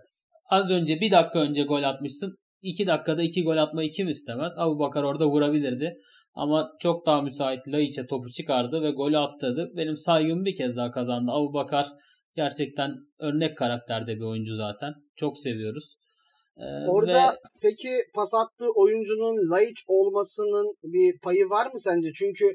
[0.53, 2.37] Az önce bir dakika önce gol atmışsın.
[2.61, 4.53] İki dakikada iki gol atmayı kim istemez?
[4.57, 5.97] Abu Bakar orada vurabilirdi.
[6.33, 9.71] Ama çok daha müsait Laiç'e topu çıkardı ve golü attırdı.
[9.77, 11.31] Benim saygımı bir kez daha kazandı.
[11.31, 11.87] Abu Bakar
[12.35, 14.93] gerçekten örnek karakterde bir oyuncu zaten.
[15.15, 15.97] Çok seviyoruz.
[16.57, 22.11] Ee, Orada ve peki pas attığı oyuncunun Laiç olmasının bir payı var mı sence?
[22.15, 22.45] Çünkü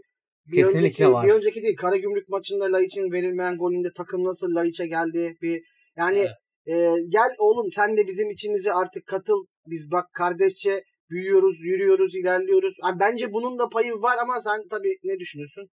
[0.46, 1.26] bir Kesinlikle önceki, var.
[1.26, 1.76] Bir önceki değil.
[1.76, 5.36] Karagümrük maçında Laiç'in verilmeyen golünde takım nasıl Laiç'e geldi?
[5.42, 5.62] Bir
[5.96, 6.30] yani Evet.
[6.68, 6.74] E,
[7.08, 9.44] gel oğlum sen de bizim içimize artık katıl.
[9.66, 12.74] Biz bak kardeşçe büyüyoruz, yürüyoruz, ilerliyoruz.
[12.84, 15.68] Yani bence bunun da payı var ama sen tabii ne düşünüyorsun?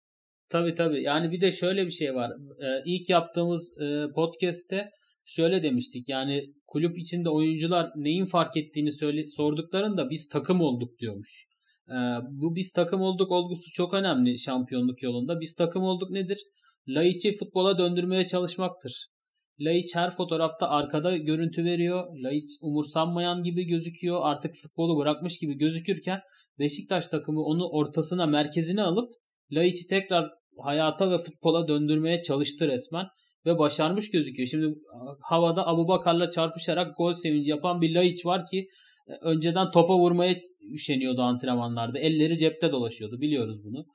[0.50, 1.04] Tabii tabii.
[1.04, 2.32] Yani bir de şöyle bir şey var.
[2.60, 4.90] Ee, ilk yaptığımız e, podcast'te
[5.26, 6.10] şöyle demiştik.
[6.10, 11.46] Yani kulüp içinde oyuncular neyin fark ettiğini söyle, sorduklarında biz takım olduk diyormuş.
[11.90, 11.94] Ee,
[12.32, 15.40] bu biz takım olduk olgusu çok önemli şampiyonluk yolunda.
[15.40, 16.40] Biz takım olduk nedir?
[16.88, 19.15] Laiç'i futbola döndürmeye çalışmaktır.
[19.60, 22.08] Laiç her fotoğrafta arkada görüntü veriyor.
[22.24, 24.20] Laiç umursanmayan gibi gözüküyor.
[24.22, 26.22] Artık futbolu bırakmış gibi gözükürken
[26.60, 29.14] Beşiktaş takımı onu ortasına, merkezine alıp
[29.52, 33.06] Laiç'i tekrar hayata ve futbola döndürmeye çalıştı resmen
[33.46, 34.48] ve başarmış gözüküyor.
[34.48, 34.76] Şimdi
[35.22, 38.68] havada Abubakar'la çarpışarak gol sevinci yapan bir Laiç var ki
[39.08, 40.36] e, önceden topa vurmaya
[40.74, 42.00] üşeniyordu antrenmanlarda.
[42.00, 43.22] Elleri cepte dolaşıyordu.
[43.22, 43.86] Biliyoruz bunu.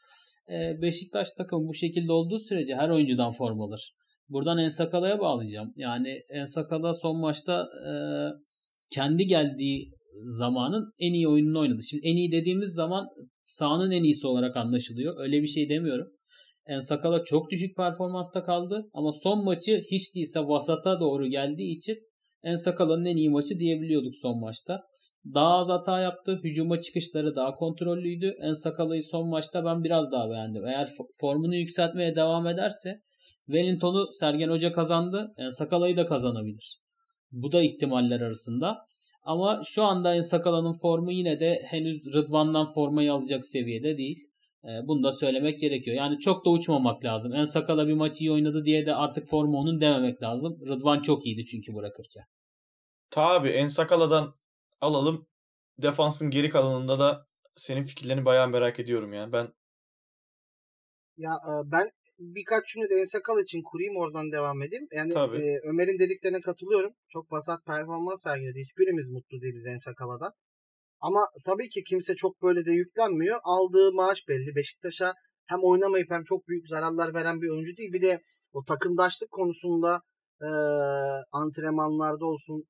[0.53, 3.93] E, Beşiktaş takımı bu şekilde olduğu sürece her oyuncudan form alır.
[4.31, 5.73] Buradan Ensakala'ya bağlayacağım.
[5.77, 7.93] Yani Ensakala son maçta e,
[8.95, 9.93] kendi geldiği
[10.25, 11.83] zamanın en iyi oyununu oynadı.
[11.83, 13.07] Şimdi en iyi dediğimiz zaman
[13.45, 15.15] sahanın en iyisi olarak anlaşılıyor.
[15.19, 16.07] Öyle bir şey demiyorum.
[16.67, 21.97] Ensakala çok düşük performansta kaldı ama son maçı hiç değilse vasata doğru geldiği için
[22.43, 24.81] Ensakala'nın en iyi maçı diyebiliyorduk son maçta.
[25.35, 26.41] Daha az hata yaptı.
[26.45, 28.35] Hücuma çıkışları daha kontrollüydü.
[28.43, 30.67] Ensakala'yı son maçta ben biraz daha beğendim.
[30.67, 30.89] Eğer
[31.21, 33.01] formunu yükseltmeye devam ederse
[33.51, 35.33] Wellington'u Sergen Hoca kazandı.
[35.39, 36.81] Ensakala'yı da kazanabilir.
[37.33, 38.87] Bu da ihtimaller arasında.
[39.23, 44.31] Ama şu anda Ensakala'nın formu yine de henüz Rıdvan'dan formayı alacak seviyede değil.
[44.65, 45.97] E, bunu da söylemek gerekiyor.
[45.97, 47.35] Yani çok da uçmamak lazım.
[47.35, 50.59] En Sakala bir maç iyi oynadı diye de artık formu onun dememek lazım.
[50.69, 52.25] Rıdvan çok iyiydi çünkü bırakırken.
[53.11, 54.35] Tabi En Sakala'dan
[54.81, 55.27] alalım.
[55.79, 59.33] Defansın geri kalanında da senin fikirlerini bayağı merak ediyorum yani.
[59.33, 59.53] Ben
[61.17, 64.87] ya e, ben birkaç cümle de Ensakal için kurayım oradan devam edeyim.
[64.93, 65.37] Yani Tabii.
[65.37, 66.93] e, Ömer'in dediklerine katılıyorum.
[67.09, 68.59] Çok vasat performans sergiledi.
[68.61, 70.33] Hiçbirimiz mutlu değiliz Ensakala'dan.
[71.01, 73.39] Ama tabii ki kimse çok böyle de yüklenmiyor.
[73.43, 74.57] Aldığı maaş belli.
[74.57, 75.15] Beşiktaş'a
[75.47, 77.93] hem oynamayıp hem çok büyük zararlar veren bir oyuncu değil.
[77.93, 78.21] Bir de
[78.53, 80.01] o takımdaşlık konusunda
[80.43, 80.51] e,
[81.33, 82.65] antrenmanlarda olsun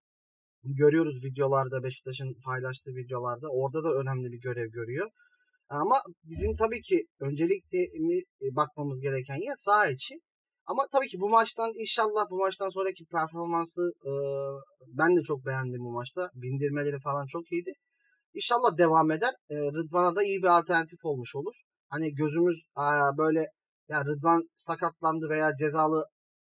[0.65, 3.47] görüyoruz videolarda Beşiktaş'ın paylaştığı videolarda.
[3.49, 5.11] Orada da önemli bir görev görüyor.
[5.71, 7.79] Ama bizim tabii ki öncelikle
[8.57, 10.15] bakmamız gereken yer saha içi.
[10.67, 14.13] Ama tabii ki bu maçtan inşallah bu maçtan sonraki performansı e,
[14.99, 16.31] ben de çok beğendim bu maçta.
[16.35, 17.73] Bindirmeleri falan çok iyiydi.
[18.35, 19.35] İnşallah devam eder.
[19.51, 21.55] E, Rıdvan'a da iyi bir alternatif olmuş olur.
[21.89, 22.87] Hani gözümüz e,
[23.19, 23.47] böyle
[23.89, 26.05] ya Rıdvan sakatlandı veya cezalı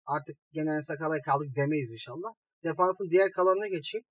[0.05, 2.29] artık gene en sakalaya kaldık demeyiz inşallah.
[2.63, 4.05] Defansın diğer kalanına geçeyim.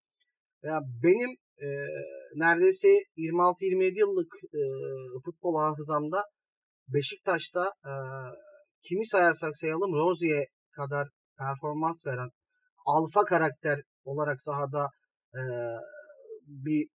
[0.62, 1.66] Ya benim e,
[2.34, 4.62] neredeyse 26-27 yıllık e,
[5.24, 6.24] futbol hafızamda
[6.88, 7.92] Beşiktaş'ta e,
[8.82, 12.30] kimi sayarsak sayalım Rozier kadar performans veren
[12.86, 14.88] alfa karakter olarak sahada
[15.34, 15.40] e,
[16.46, 16.88] bir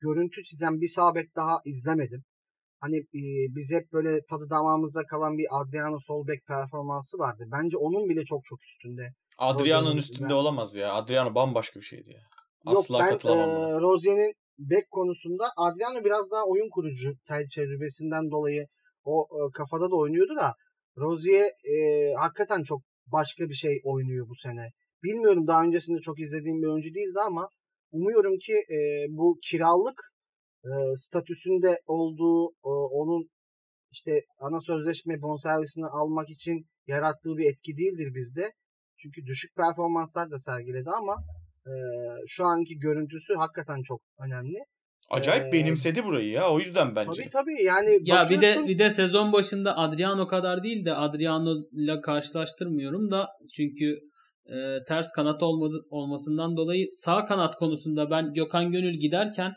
[0.00, 2.24] görüntü çizen bir sabek daha izlemedim.
[2.80, 3.22] Hani e,
[3.56, 7.44] biz hep böyle tadı damağımızda kalan bir Adriano Solbek performansı vardı.
[7.52, 9.08] Bence onun bile çok çok üstünde.
[9.38, 10.34] Adriano'nun üstünde ben...
[10.34, 10.92] olamaz ya.
[10.92, 12.33] Adriano bambaşka bir şeydi ya.
[12.66, 17.12] Asla Yok, ben, katılamam e, Rozier'in bek konusunda Adriano biraz daha oyun kurucu
[17.54, 18.66] tecrübesinden dolayı
[19.04, 20.54] o e, kafada da oynuyordu da
[20.98, 21.76] Rozier e,
[22.14, 24.70] hakikaten çok başka bir şey oynuyor bu sene.
[25.02, 27.48] Bilmiyorum daha öncesinde çok izlediğim bir oyuncu değildi ama
[27.90, 30.00] umuyorum ki e, bu kiralık
[30.64, 33.28] e, statüsünde olduğu e, onun
[33.90, 38.52] işte ana sözleşme bonservisini almak için yarattığı bir etki değildir bizde.
[38.96, 41.16] Çünkü düşük performanslar da sergiledi ama
[41.66, 41.72] e,
[42.26, 44.58] şu anki görüntüsü hakikaten çok önemli.
[45.10, 46.50] Acayip ee, benimsedi burayı ya.
[46.50, 47.22] O yüzden bence.
[47.22, 47.62] Tabii tabii.
[47.62, 53.10] Yani ya bir de bir de sezon başında Adriano kadar değil de Adriano ile karşılaştırmıyorum
[53.10, 54.00] da çünkü
[54.46, 59.52] e, ters kanat olmadı, olmasından dolayı sağ kanat konusunda ben Gökhan Gönül giderken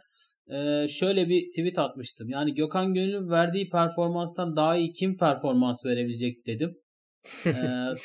[0.51, 2.29] e, şöyle bir tweet atmıştım.
[2.29, 6.77] Yani Gökhan Gönül'ün verdiği performanstan daha iyi kim performans verebilecek dedim.
[7.45, 7.51] Ee,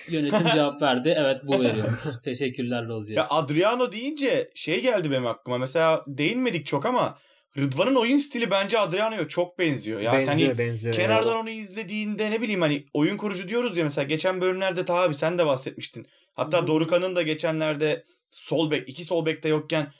[0.08, 1.14] yönetim cevap verdi.
[1.18, 2.00] Evet bu veriyormuş.
[2.24, 3.16] Teşekkürler Rozier.
[3.16, 5.58] Ya Adriano deyince şey geldi benim aklıma.
[5.58, 7.18] Mesela değinmedik çok ama
[7.58, 10.00] Rıdvan'ın oyun stili bence Adriano'ya çok benziyor.
[10.00, 10.94] Yani benziyor, hani benziyor.
[10.94, 15.14] Kenardan onu izlediğinde ne bileyim hani oyun kurucu diyoruz ya mesela geçen bölümlerde ta abi
[15.14, 16.06] sen de bahsetmiştin.
[16.32, 16.66] Hatta.
[16.66, 19.92] Dorukan'ın da geçenlerde sol bek, iki sol bekte yokken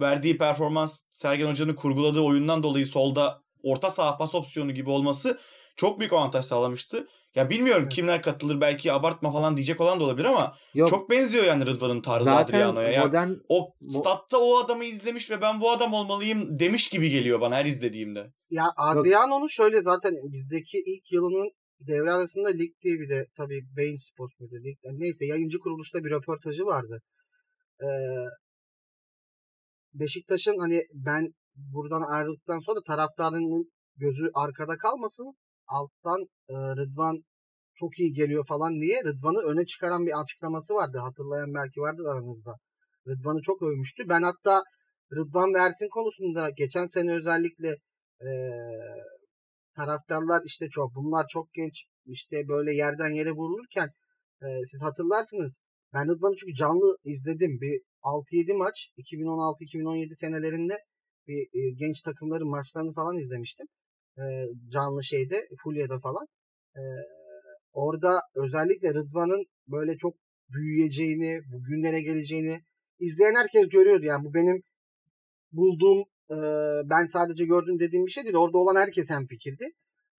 [0.00, 5.38] verdiği performans Sergen Hoca'nın kurguladığı oyundan dolayı solda orta saha pas opsiyonu gibi olması
[5.76, 7.06] çok büyük avantaj sağlamıştı.
[7.34, 7.92] Ya bilmiyorum evet.
[7.92, 10.88] kimler katılır belki abartma falan diyecek olan da olabilir ama Yok.
[10.88, 12.90] çok benziyor yani Rıdvan'ın tarzı Zaten Adriano'ya.
[12.90, 13.32] Yani modern...
[13.48, 17.64] O statta o adamı izlemiş ve ben bu adam olmalıyım demiş gibi geliyor bana her
[17.64, 18.32] izlediğimde.
[18.50, 24.54] Ya Adriano'nun şöyle zaten bizdeki ilk yılının devre arasında Lig TV'de tabii Beyin Sports muydu?
[24.54, 27.00] Lig, yani neyse yayıncı kuruluşta bir röportajı vardı.
[27.82, 27.86] Ee,
[29.94, 35.34] Beşiktaş'ın hani ben buradan ayrıldıktan sonra taraftarının gözü arkada kalmasın.
[35.78, 37.16] Alttan e, Rıdvan
[37.74, 40.98] çok iyi geliyor falan diye Rıdvan'ı öne çıkaran bir açıklaması vardı.
[40.98, 42.54] Hatırlayan belki vardır aranızda.
[43.08, 44.08] Rıdvan'ı çok övmüştü.
[44.08, 44.62] Ben hatta
[45.12, 47.68] Rıdvan ve Ersin konusunda geçen sene özellikle
[48.20, 48.30] e,
[49.76, 53.88] taraftarlar işte çok bunlar çok genç işte böyle yerden yere vurulurken
[54.42, 55.60] e, siz hatırlarsınız.
[55.94, 57.60] Ben Rıdvan'ı çünkü canlı izledim.
[57.60, 60.78] Bir 6-7 maç 2016-2017 senelerinde
[61.26, 63.66] bir e, genç takımların maçlarını falan izlemiştim.
[64.72, 66.26] Canlı şeyde Fulya'da falan.
[67.72, 70.14] Orada özellikle Rıdvan'ın böyle çok
[70.48, 72.60] büyüyeceğini, bugünlere geleceğini
[72.98, 74.04] izleyen herkes görüyordu.
[74.04, 74.62] Yani bu benim
[75.52, 76.04] bulduğum
[76.90, 78.36] ben sadece gördüm dediğim bir şey değil.
[78.36, 79.64] Orada olan herkes hem fikirdi.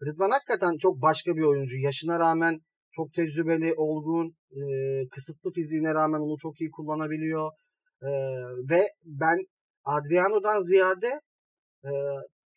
[0.06, 1.77] Rıdvan hakikaten çok başka bir oyuncu.
[1.77, 2.60] Yaşına rağmen
[2.91, 4.36] çok tecrübeli, olgun,
[5.12, 7.51] kısıtlı fiziğine rağmen onu çok iyi kullanabiliyor.
[8.69, 9.38] Ve ben
[9.84, 11.19] Adriano'dan ziyade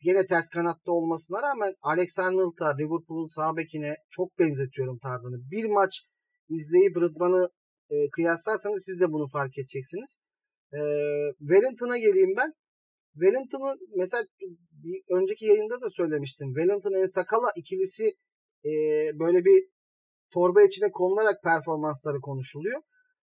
[0.01, 5.37] yine ters kanatta olmasına rağmen Alex Liverpool'un sağ bekine çok benzetiyorum tarzını.
[5.51, 6.03] Bir maç
[6.49, 7.49] izleyip Rıdvan'ı
[7.89, 10.19] e, kıyaslarsanız siz de bunu fark edeceksiniz.
[10.73, 10.79] E,
[11.39, 12.53] Wellington'a geleyim ben.
[13.13, 14.23] Wellington'ın mesela
[14.83, 16.47] bir önceki yayında da söylemiştim.
[16.47, 18.05] Wellington en sakala ikilisi
[18.65, 18.71] e,
[19.19, 19.69] böyle bir
[20.33, 22.81] torba içine konularak performansları konuşuluyor.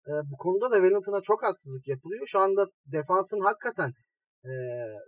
[0.09, 2.27] E, bu konuda da Wellington'a çok haksızlık yapılıyor.
[2.27, 3.93] Şu anda defansın hakikaten
[4.45, 4.51] e,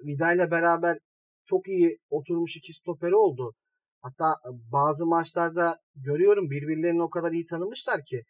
[0.07, 0.99] Vida ile beraber
[1.47, 3.53] çok iyi oturmuş iki stoperi oldu.
[4.01, 4.35] Hatta
[4.73, 8.23] bazı maçlarda görüyorum birbirlerini o kadar iyi tanımışlar ki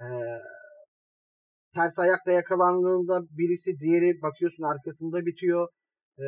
[0.00, 0.06] e,
[1.74, 5.68] ters ayakla yakalandığında birisi diğeri bakıyorsun arkasında bitiyor.
[6.18, 6.24] E,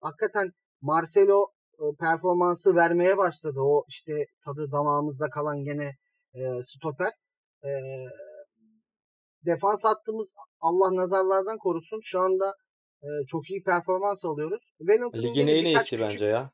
[0.00, 0.50] hakikaten
[0.80, 1.46] Marcelo
[1.78, 3.60] e, performansı vermeye başladı.
[3.60, 4.12] O işte
[4.44, 5.90] tadı damağımızda kalan gene
[6.34, 7.12] e, stoper.
[7.64, 7.70] E,
[9.46, 12.00] defans hattımız Allah nazarlardan korusun.
[12.02, 12.54] Şu anda
[13.02, 14.72] e, çok iyi performans alıyoruz.
[14.78, 16.50] Wellington'ın Ligin en iyisi küçük- bence ya.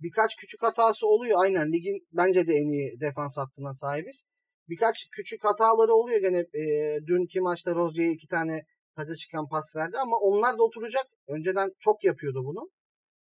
[0.00, 1.38] birkaç küçük hatası oluyor.
[1.42, 4.24] Aynen ligin bence de en iyi defans hattına sahibiz.
[4.68, 6.38] Birkaç küçük hataları oluyor gene.
[6.38, 6.62] E,
[7.06, 8.62] dünkü maçta Rozier'e iki tane
[8.96, 11.06] taca çıkan pas verdi ama onlar da oturacak.
[11.28, 12.70] Önceden çok yapıyordu bunu.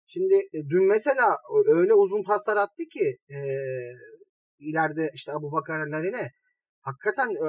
[0.08, 3.38] Şimdi e, dün mesela öyle uzun paslar attı ki e,
[4.60, 6.32] ileride işte Abu Bakar Larine
[6.82, 7.47] hakikaten e,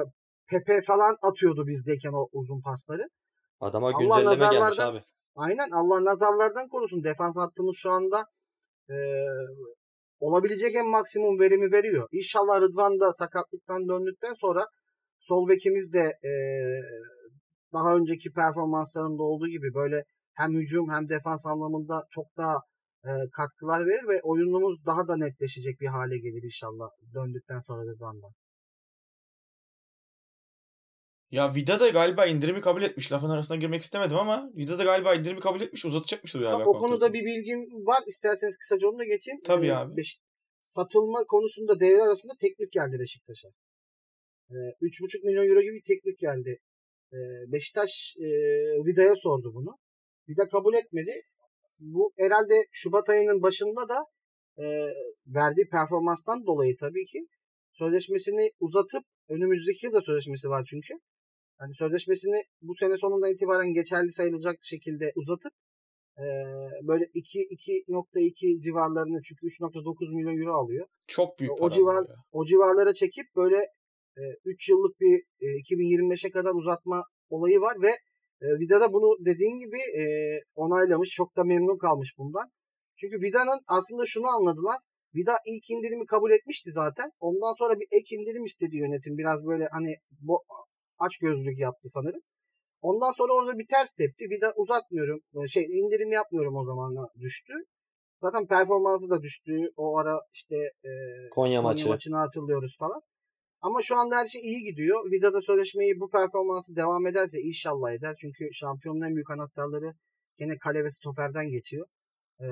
[0.49, 3.09] Pepe falan atıyordu bizdeyken o uzun pasları.
[3.59, 5.03] Adama Allah güncelleme gelmiş nazarlardan- abi.
[5.35, 7.03] Aynen Allah nazarlardan korusun.
[7.03, 8.25] Defans hattımız şu anda
[8.89, 8.95] e,
[10.19, 12.07] olabilecek en maksimum verimi veriyor.
[12.11, 14.67] İnşallah Rıdvan da sakatlıktan döndükten sonra
[15.19, 16.31] sol bekimiz de e,
[17.73, 22.55] daha önceki performanslarında olduğu gibi böyle hem hücum hem defans anlamında çok daha
[23.05, 28.31] e, katkılar verir ve oyunumuz daha da netleşecek bir hale gelir inşallah döndükten sonra Rıdvan'dan.
[31.31, 33.11] Ya Vida da galiba indirimi kabul etmiş.
[33.11, 35.85] Lafın arasına girmek istemedim ama Vida da galiba indirimi kabul etmiş.
[35.85, 36.59] Uzatacakmıştır galiba.
[36.59, 38.03] Bak, o konuda bir bilgim var.
[38.07, 39.39] İsterseniz kısaca onu da geçeyim.
[39.43, 39.97] Tabii Ee, abi.
[39.97, 40.19] Beş-
[40.61, 43.47] satılma konusunda devre arasında teklif geldi Beşiktaş'a.
[44.51, 46.57] Ee, 3,5 milyon euro gibi bir teklif geldi.
[47.13, 47.17] Ee,
[47.51, 48.27] Beşiktaş e,
[48.85, 49.77] Vida'ya sordu bunu.
[50.29, 51.11] Vida kabul etmedi.
[51.79, 53.97] Bu herhalde Şubat ayının başında da
[54.57, 54.65] e,
[55.27, 57.19] verdiği performanstan dolayı tabii ki
[57.71, 60.93] sözleşmesini uzatıp önümüzdeki yıl da sözleşmesi var çünkü.
[61.61, 65.53] Yani sözleşmesini bu sene sonundan itibaren geçerli sayılacak şekilde uzatıp
[66.17, 66.25] e,
[66.87, 70.87] böyle 2 2.2 civarlarında çünkü 3.9 milyon euro alıyor.
[71.07, 72.15] Çok büyük O civar- ya.
[72.31, 73.59] O civarlara çekip böyle
[74.45, 77.89] 3 yıllık bir e, 2025'e kadar uzatma olayı var ve
[78.41, 80.03] e, Vida da bunu dediğin gibi e,
[80.55, 81.09] onaylamış.
[81.09, 82.49] Çok da memnun kalmış bundan.
[82.97, 84.77] Çünkü Vida'nın aslında şunu anladılar.
[85.15, 87.11] Vida ilk indirimi kabul etmişti zaten.
[87.19, 89.17] Ondan sonra bir ek indirim istedi yönetim.
[89.17, 90.43] Biraz böyle hani bu
[90.99, 92.21] aç gözlük yaptı sanırım.
[92.81, 94.25] Ondan sonra orada bir ters tepti.
[94.29, 95.19] Vida uzatmıyorum.
[95.43, 97.53] e, Şey indirim yapmıyorum o zamanla düştü.
[98.21, 99.51] Zaten performansı da düştü.
[99.77, 101.89] O ara işte e, Konya Konya maçı.
[101.89, 103.01] maçını hatırlıyoruz falan.
[103.61, 105.11] Ama şu anda her şey iyi gidiyor.
[105.11, 108.15] Vida'da sözleşmeyi bu performansı devam ederse inşallah eder.
[108.21, 109.93] Çünkü şampiyonun en büyük anahtarları
[110.37, 111.87] gene kale ve stoperden geçiyor.
[112.41, 112.45] Ee,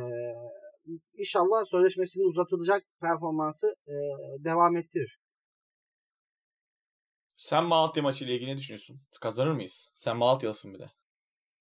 [1.18, 3.94] inşallah sözleşmesinin uzatılacak performansı e,
[4.44, 5.17] devam ettirir.
[7.38, 9.02] Sen Malatya maçıyla ilgili ne düşünüyorsun?
[9.22, 9.90] Kazanır mıyız?
[9.96, 10.90] Sen Malatyalısın bir de.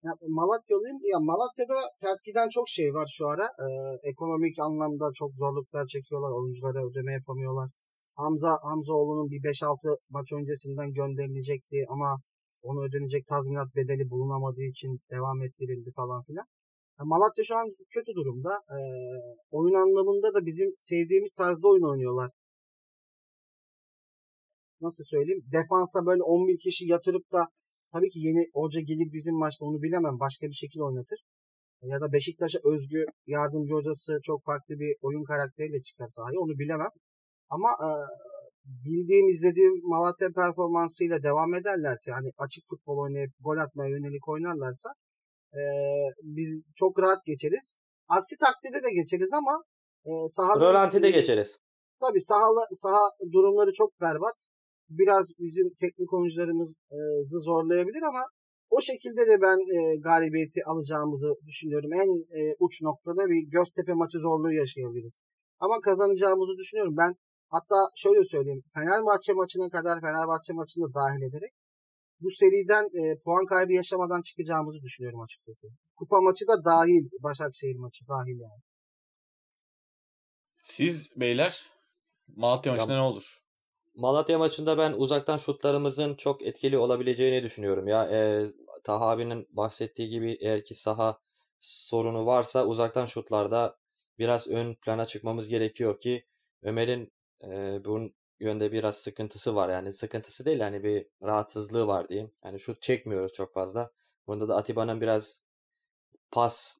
[0.04, 0.98] Ya, Malatyalıyım.
[1.12, 3.44] Ya Malatya'da ters giden çok şey var şu ara.
[3.44, 3.68] Ee,
[4.10, 6.30] ekonomik anlamda çok zorluklar çekiyorlar.
[6.30, 7.70] Oyunculara ödeme yapamıyorlar.
[8.14, 12.20] Hamza Hamzaoğlu'nun bir 5-6 maç öncesinden gönderilecekti ama
[12.62, 16.46] onu ödenecek tazminat bedeli bulunamadığı için devam ettirildi falan filan.
[16.98, 18.52] Ya Malatya şu an kötü durumda.
[18.70, 18.78] Ee,
[19.50, 22.30] oyun anlamında da bizim sevdiğimiz tarzda oyun oynuyorlar.
[24.80, 25.42] Nasıl söyleyeyim?
[25.52, 27.48] Defansa böyle 11 kişi yatırıp da
[27.92, 30.20] tabii ki yeni hoca gelir bizim maçta onu bilemem.
[30.20, 31.18] Başka bir şekilde oynatır.
[31.82, 36.90] Ya da Beşiktaş'a özgü yardımcı hocası çok farklı bir oyun karakteriyle çıkar sahaya onu bilemem.
[37.48, 37.88] Ama e,
[38.64, 44.88] bildiğim, izlediğim Malatya performansıyla devam ederlerse hani açık futbol oynayıp gol atmaya yönelik oynarlarsa
[45.54, 45.62] e,
[46.22, 47.76] biz çok rahat geçeriz.
[48.08, 49.64] Aksi takdirde de geçeriz ama
[50.04, 51.58] e, sahada Rölanti'de geçeriz.
[52.00, 54.36] Tabii sahalı, saha durumları çok berbat.
[54.88, 58.22] Biraz bizim teknik oyuncularımızı zorlayabilir ama
[58.70, 61.92] o şekilde de ben e, galibiyeti alacağımızı düşünüyorum.
[61.92, 65.20] En e, uç noktada bir Göztepe maçı zorluğu yaşayabiliriz.
[65.58, 66.96] Ama kazanacağımızı düşünüyorum.
[66.96, 67.14] Ben
[67.48, 68.62] hatta şöyle söyleyeyim.
[68.74, 71.52] Fenerbahçe maçına kadar Fenerbahçe maçını da dahil ederek
[72.20, 75.66] bu seriden e, puan kaybı yaşamadan çıkacağımızı düşünüyorum açıkçası.
[75.96, 77.08] Kupa maçı da dahil.
[77.22, 78.62] Başakşehir maçı dahil yani.
[80.62, 81.66] Siz beyler
[82.28, 83.45] Malatya maçında ne olur?
[83.96, 87.88] Malatya maçında ben uzaktan şutlarımızın çok etkili olabileceğini düşünüyorum.
[87.88, 88.46] Ya e,
[88.84, 91.20] Taha abinin bahsettiği gibi eğer ki saha
[91.60, 93.78] sorunu varsa uzaktan şutlarda
[94.18, 96.26] biraz ön plana çıkmamız gerekiyor ki
[96.62, 97.12] Ömer'in
[97.44, 99.68] e, bu yönde biraz sıkıntısı var.
[99.68, 102.32] Yani sıkıntısı değil yani bir rahatsızlığı var diyeyim.
[102.44, 103.90] Yani şut çekmiyoruz çok fazla.
[104.26, 105.44] Bunda da Atiba'nın biraz
[106.30, 106.78] pas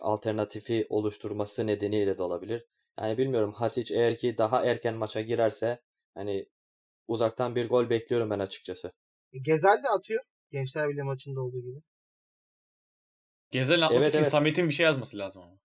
[0.00, 2.66] alternatifi oluşturması nedeniyle de olabilir.
[3.00, 5.80] Yani bilmiyorum Hasic eğer ki daha erken maça girerse
[6.14, 6.46] hani
[7.08, 8.92] uzaktan bir gol bekliyorum ben açıkçası.
[9.32, 10.22] E, Gezel de atıyor.
[10.50, 11.80] Gençler Birliği maçında olduğu gibi.
[13.50, 14.30] Gezel'in atması Evet, için evet.
[14.30, 15.58] Samet'in bir şey yazması lazım ama.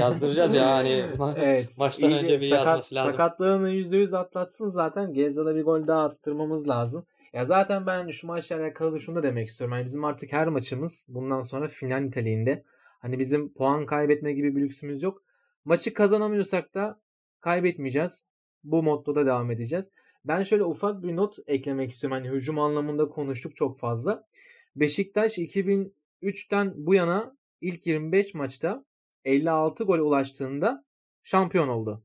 [0.00, 1.78] Yazdıracağız ya hani ma- Evet.
[1.78, 3.10] maçtan önce bir sakat- yazması lazım.
[3.12, 5.14] Sakatlığını %100 atlatsın zaten.
[5.14, 7.06] Gezzal'a bir gol daha attırmamız lazım.
[7.32, 9.76] Ya zaten ben şu maçla alakalı da şunu da demek istiyorum.
[9.76, 12.64] Yani bizim artık her maçımız bundan sonra final niteliğinde.
[13.00, 15.22] Hani bizim puan kaybetme gibi bir lüksümüz yok.
[15.64, 17.00] Maçı kazanamıyorsak da
[17.40, 18.24] kaybetmeyeceğiz.
[18.64, 19.90] Bu mottoda devam edeceğiz.
[20.24, 22.18] Ben şöyle ufak bir not eklemek istiyorum.
[22.18, 24.28] Hani hücum anlamında konuştuk çok fazla.
[24.76, 28.84] Beşiktaş 2003'ten bu yana ilk 25 maçta
[29.24, 30.84] 56 gol ulaştığında
[31.22, 32.04] şampiyon oldu.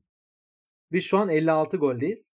[0.92, 2.30] Biz şu an 56 goldeyiz.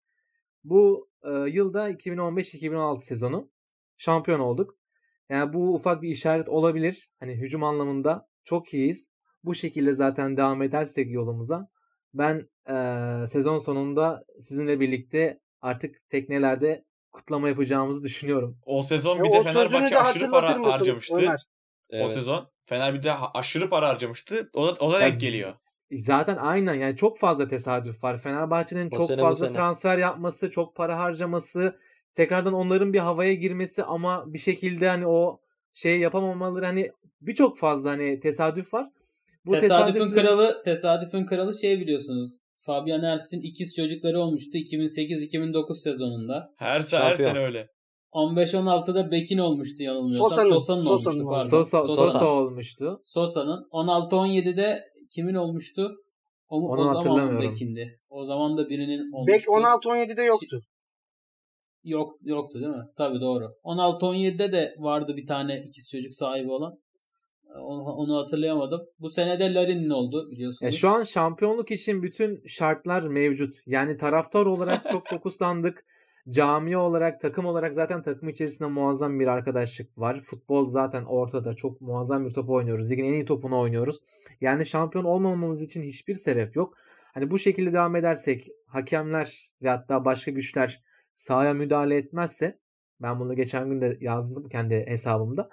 [0.64, 3.50] Bu e, yılda 2015-2016 sezonu
[3.96, 4.78] şampiyon olduk.
[5.28, 7.10] Yani bu ufak bir işaret olabilir.
[7.20, 9.08] Hani hücum anlamında çok iyiyiz.
[9.44, 11.68] Bu şekilde zaten devam edersek yolumuza
[12.18, 12.48] ben
[13.22, 18.58] e, sezon sonunda sizinle birlikte artık teknelerde kutlama yapacağımızı düşünüyorum.
[18.66, 21.16] O sezon E, bir de o sözünü Fenerbahçe de aşırı para mısın harcamıştı.
[21.16, 21.40] Ömer?
[21.90, 22.12] O Evet.
[22.12, 24.50] sezon Fener bir de aşırı para harcamıştı.
[24.54, 25.54] O da, o da denk geliyor.
[25.92, 28.16] Zaten aynen yani çok fazla tesadüf var.
[28.20, 29.52] Fenerbahçe'nin O çok sene fazla sene.
[29.56, 31.78] transfer yapması, çok para harcaması,
[32.14, 35.40] tekrardan onların bir havaya girmesi ama bir şekilde hani o
[35.72, 38.86] şey yapamamaları hani birçok fazla hani tesadüf var.
[39.47, 42.32] Bu tesadüfün tesadüfleri- kralı tesadüfün kralı şey biliyorsunuz.
[42.57, 46.55] Fabian Ers'in ikiz çocukları olmuştu 2008-2009 sezonunda.
[46.57, 47.28] Her, her Şampiyon.
[47.30, 47.68] sene öyle.
[48.12, 50.30] 15-16'da Bekin olmuştu yanılmıyorsam.
[50.30, 51.49] Sosa'nın- Sosa'nın, Sosa'nın olmuştu pardon.
[51.49, 52.03] Sosa, Sosa.
[52.12, 53.01] Sosa olmuştu.
[53.05, 53.68] Sosa'nın.
[53.72, 54.84] 16-17'de
[55.14, 55.97] kimin olmuştu?
[56.49, 57.40] O, mu- Onu o zaman hatırlamıyorum.
[57.42, 58.01] Bekindi.
[58.09, 59.32] O zaman da birinin olmuştu.
[59.32, 60.62] Bek 16-17'de yoktu.
[61.84, 62.84] Yok yoktu değil mi?
[62.97, 63.53] Tabii doğru.
[63.64, 66.78] 16-17'de de vardı bir tane ikiz çocuk sahibi olan.
[67.59, 68.80] Onu, onu hatırlayamadım.
[69.00, 70.74] Bu senede Larin'in oldu biliyorsunuz.
[70.74, 73.57] Ya şu an şampiyonluk için bütün şartlar mevcut.
[73.66, 75.84] Yani taraftar olarak çok fokuslandık.
[76.30, 80.20] Cami olarak, takım olarak zaten takım içerisinde muazzam bir arkadaşlık var.
[80.20, 81.54] Futbol zaten ortada.
[81.54, 82.90] Çok muazzam bir top oynuyoruz.
[82.90, 83.98] Ligin en iyi topunu oynuyoruz.
[84.40, 86.74] Yani şampiyon olmamamız için hiçbir sebep yok.
[87.14, 90.82] Hani bu şekilde devam edersek hakemler ve hatta başka güçler
[91.14, 92.59] sahaya müdahale etmezse
[93.02, 95.48] ben bunu geçen gün de yazdım kendi hesabımda.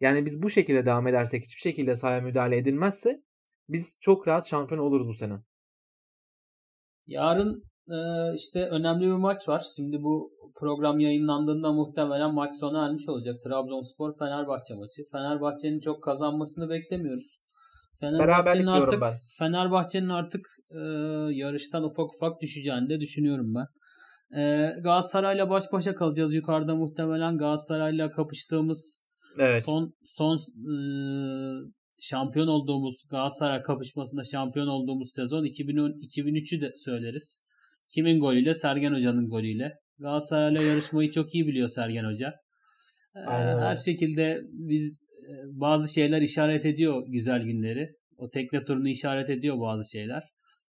[0.00, 3.22] Yani biz bu şekilde devam edersek hiçbir şekilde sahaya müdahale edilmezse
[3.68, 5.34] biz çok rahat şampiyon oluruz bu sene.
[7.06, 7.98] Yarın e,
[8.34, 9.62] işte önemli bir maç var.
[9.76, 10.30] Şimdi bu
[10.60, 13.42] program yayınlandığında muhtemelen maç sona ermiş olacak.
[13.42, 15.02] Trabzonspor Fenerbahçe maçı.
[15.12, 17.40] Fenerbahçe'nin çok kazanmasını beklemiyoruz.
[18.00, 19.12] Fenerbahçe'nin artık ben.
[19.38, 20.78] Fenerbahçe'nin artık e,
[21.32, 23.66] yarıştan ufak ufak düşeceğini de düşünüyorum ben.
[24.40, 29.07] E, Galatasaray'la baş başa kalacağız yukarıda muhtemelen Galatasaray'la kapıştığımız
[29.38, 29.64] Evet.
[29.64, 30.74] Son son e,
[31.98, 37.46] şampiyon olduğumuz Galatasaray kapışmasında şampiyon olduğumuz sezon 2010 2003'ü de söyleriz.
[37.94, 38.54] Kimin golüyle?
[38.54, 39.72] Sergen Hoca'nın golüyle.
[39.98, 42.34] Galatasaray'la yarışmayı çok iyi biliyor Sergen Hoca.
[43.14, 45.08] Aynen her şekilde biz
[45.44, 47.96] bazı şeyler işaret ediyor güzel günleri.
[48.16, 50.22] O tekne turunu işaret ediyor bazı şeyler.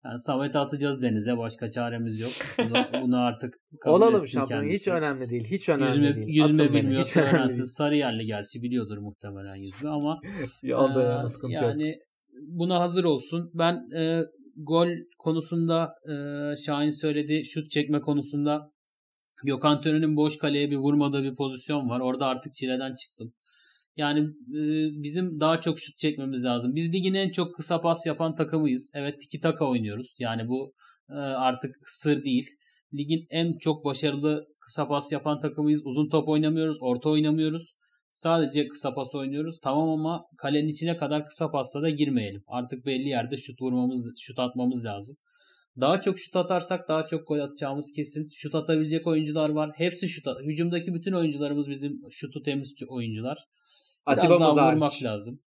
[0.04, 1.38] Yani Samet'i atacağız denize.
[1.38, 2.32] Başka çaremiz yok.
[2.58, 4.70] Bunu, bunu artık kabul Olalım şampiyon.
[4.70, 5.44] Hiç önemli değil.
[5.44, 6.28] Hiç önemli Yüzme, değil.
[6.28, 7.56] yüzme Atın bilmiyorsa öğrensin.
[7.56, 7.66] değil.
[7.66, 10.20] Sarıyerli gerçi biliyordur muhtemelen yüzme ama
[10.62, 11.62] Yolda e, yana sıkıntı yok.
[11.62, 11.94] yani
[12.42, 13.50] buna hazır olsun.
[13.54, 14.22] Ben e,
[14.56, 14.88] gol
[15.18, 16.14] konusunda e,
[16.56, 18.70] Şahin söyledi şut çekme konusunda
[19.44, 22.00] Gökhan Tören'in boş kaleye bir vurmadığı bir pozisyon var.
[22.00, 23.34] Orada artık çileden çıktım.
[23.96, 24.62] Yani e,
[25.02, 26.74] bizim daha çok şut çekmemiz lazım.
[26.74, 28.92] Biz ligin en çok kısa pas yapan takımıyız.
[28.94, 30.16] Evet tiki taka oynuyoruz.
[30.20, 30.74] Yani bu
[31.10, 32.46] e, artık sır değil.
[32.94, 35.86] Ligin en çok başarılı kısa pas yapan takımıyız.
[35.86, 37.76] Uzun top oynamıyoruz, orta oynamıyoruz.
[38.10, 39.60] Sadece kısa pas oynuyoruz.
[39.60, 42.44] Tamam ama kalenin içine kadar kısa pasla da girmeyelim.
[42.46, 45.16] Artık belli yerde şut vurmamız, şut atmamız lazım.
[45.80, 48.28] Daha çok şut atarsak daha çok gol atacağımız kesin.
[48.32, 49.70] Şut atabilecek oyuncular var.
[49.74, 50.36] Hepsi şut at.
[50.42, 53.38] Hücumdaki bütün oyuncularımız bizim şutu temiz oyuncular.
[54.08, 55.40] Biraz Atiba'mız daha vurmak lazım.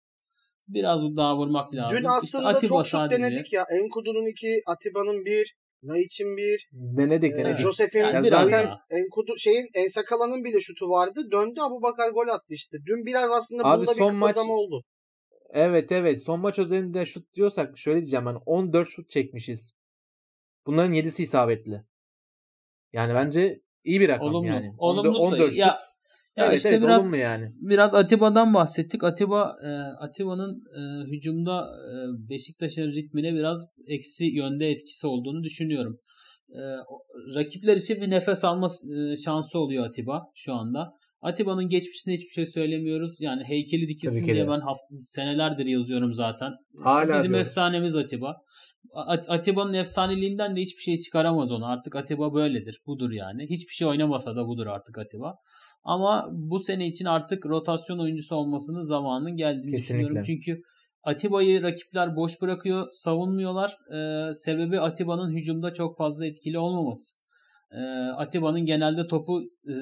[0.67, 1.91] Biraz daha vurmak lazım.
[1.91, 3.65] Dün İşte aslında Atiba çok şut sadece- denedik ya.
[3.81, 7.59] Enkudu'nun iki, Atiba'nın bir, Naiç'in bir, Denedik e, denedik.
[7.59, 8.77] Josef'in, Yani Ya biraz zaten-.
[8.89, 11.21] Enkudu, şeyin Ensakala'nın bile şutu vardı.
[11.31, 12.77] Döndü Abu Bakar gol attı işte.
[12.85, 14.83] Dün biraz aslında Abi bunda son bir maç- oldu.
[15.49, 19.71] Evet evet son maç özelinde şut diyorsak şöyle diyeceğim ben 14 şut çekmişiz.
[20.65, 21.83] Bunların 7'si isabetli.
[22.93, 24.47] Yani bence iyi bir rakam Olumlu.
[24.47, 24.73] yani.
[24.77, 25.49] Olumlu 14 sayı.
[25.49, 25.57] şut.
[25.59, 25.79] Ya,
[26.37, 27.47] ya evet işte evet biraz yani.
[27.61, 29.03] biraz Atiba'dan bahsettik.
[29.03, 29.69] Atiba e,
[30.03, 31.93] Atiba'nın e, hücumda e,
[32.29, 35.99] Beşiktaş'ın ritmine biraz eksi yönde etkisi olduğunu düşünüyorum.
[36.49, 36.61] E,
[37.35, 42.45] rakipler için bir nefes alma e, şansı oluyor Atiba şu atiba Atiba'nın geçmişine hiçbir şey
[42.45, 43.21] söylemiyoruz.
[43.21, 46.51] Yani heykeli dikilsin Tabii diye ben haft- senelerdir yazıyorum zaten.
[46.83, 47.35] Hala Bizim diyorum.
[47.41, 48.41] efsanemiz Atiba.
[48.93, 51.65] At- Atiba'nın efsaneliğinden de hiçbir şey çıkaramaz onu.
[51.65, 52.81] Artık Atiba böyledir.
[52.87, 53.43] Budur yani.
[53.49, 55.35] Hiçbir şey oynamasa da budur artık Atiba.
[55.83, 60.03] Ama bu sene için artık rotasyon oyuncusu olmasının zamanının geldiğini Kesinlikle.
[60.05, 60.23] düşünüyorum.
[60.25, 60.61] Çünkü
[61.03, 63.77] Atiba'yı rakipler boş bırakıyor, savunmuyorlar.
[63.93, 67.27] Ee, sebebi Atiba'nın hücumda çok fazla etkili olmaması.
[67.71, 67.77] Ee,
[68.17, 69.73] Atiba'nın genelde topu e,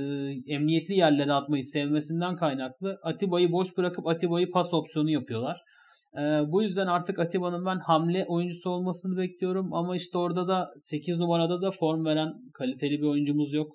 [0.53, 2.99] emniyetli yerlere atmayı sevmesinden kaynaklı.
[3.03, 5.61] Atiba'yı boş bırakıp Atiba'yı pas opsiyonu yapıyorlar.
[6.17, 6.21] Ee,
[6.51, 9.73] bu yüzden artık Atiba'nın ben hamle oyuncusu olmasını bekliyorum.
[9.73, 13.71] Ama işte orada da 8 numarada da form veren kaliteli bir oyuncumuz yok.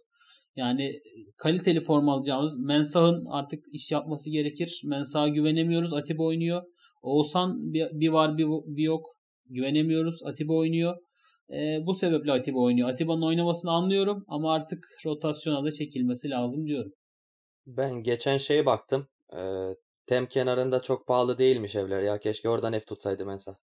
[0.60, 1.00] Yani
[1.36, 4.82] kaliteli form alacağımız Mensah'ın artık iş yapması gerekir.
[4.84, 5.94] Mensah'a güvenemiyoruz.
[5.94, 6.62] Atiba oynuyor.
[7.02, 9.06] Oğuzhan bir, bir var bir, bir yok.
[9.46, 10.22] Güvenemiyoruz.
[10.24, 10.96] Atiba oynuyor.
[11.50, 12.88] Ee, bu sebeple Atiba oynuyor.
[12.88, 16.92] Atiba'nın oynamasını anlıyorum ama artık rotasyona da çekilmesi lazım diyorum.
[17.66, 19.08] Ben geçen şeye baktım.
[19.36, 19.74] Ee,
[20.06, 22.18] tem kenarında çok pahalı değilmiş evler ya.
[22.18, 23.56] Keşke oradan ev tutsaydı Mensa.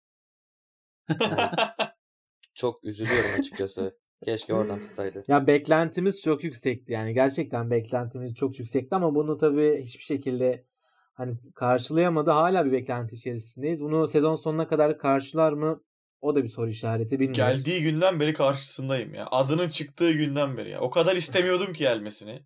[1.10, 1.50] Yani
[2.54, 3.98] çok üzülüyorum açıkçası.
[4.26, 5.24] Keşke oradan tutsaydı.
[5.28, 10.66] Ya beklentimiz çok yüksekti yani gerçekten beklentimiz çok yüksekti ama bunu tabii hiçbir şekilde
[11.14, 12.32] hani karşılayamadı.
[12.32, 13.84] Hala bir beklenti içerisindeyiz.
[13.84, 15.84] Bunu sezon sonuna kadar karşılar mı?
[16.22, 17.64] O da bir soru işareti bilmiyoruz.
[17.64, 19.28] Geldiği günden beri karşısındayım ya.
[19.32, 20.80] Adının çıktığı günden beri ya.
[20.80, 22.42] O kadar istemiyordum ki gelmesini.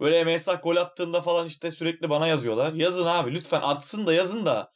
[0.00, 2.72] Böyle MSA gol attığında falan işte sürekli bana yazıyorlar.
[2.72, 4.72] Yazın abi lütfen atsın da yazın da.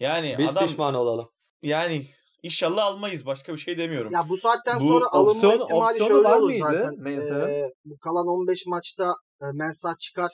[0.00, 1.28] Yani Biz adam pişman olalım.
[1.62, 2.06] yani
[2.48, 4.12] inşallah almayız başka bir şey demiyorum.
[4.12, 6.94] Ya bu saatten Bu sonra alınma opsiyon- ihtimali şöyle var olur mıydı zaten.
[7.06, 7.48] Mensah'ın?
[7.48, 9.06] Ee, bu kalan 15 maçta
[9.42, 10.30] e, Mensah çıkar.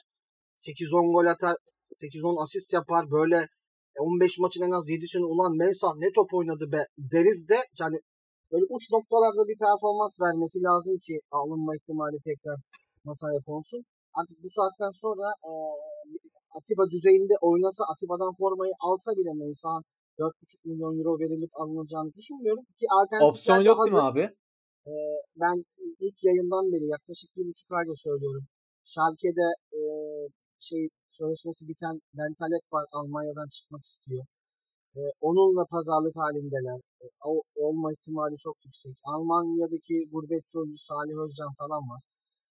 [0.56, 1.56] 8-10 gol atar.
[2.02, 3.10] 8-10 asist yapar.
[3.10, 3.36] Böyle
[3.96, 7.96] e, 15 maçın en az 7'sini ulan Mensah ne top oynadı be deriz de yani
[8.52, 12.56] böyle uç noktalarda bir performans vermesi lazım ki alınma ihtimali tekrar
[13.04, 13.80] masaya konsun.
[14.18, 15.52] Artık bu saatten sonra e,
[16.58, 19.84] Atiba düzeyinde oynasa Atiba'dan formayı alsa bile Mensah'ın
[20.18, 22.64] 4,5 milyon euro verilip alınacağını düşünmüyorum.
[22.78, 22.86] Ki
[23.20, 24.12] Opsiyon yok değil mi hazır.
[24.12, 24.24] abi?
[24.86, 24.92] Ee,
[25.40, 25.56] ben
[26.06, 28.44] ilk yayından beri yaklaşık bir buçuk ayda söylüyorum.
[28.84, 29.48] Schalke'de
[29.78, 29.80] e,
[30.68, 30.82] şey
[31.18, 34.24] sözleşmesi biten Ben Talep var Almanya'dan çıkmak istiyor.
[34.98, 36.80] E, onunla pazarlık halindeler.
[37.02, 38.96] E, o, olma ihtimali çok yüksek.
[39.04, 42.00] Almanya'daki gurbetçi oyuncu Salih Özcan falan var.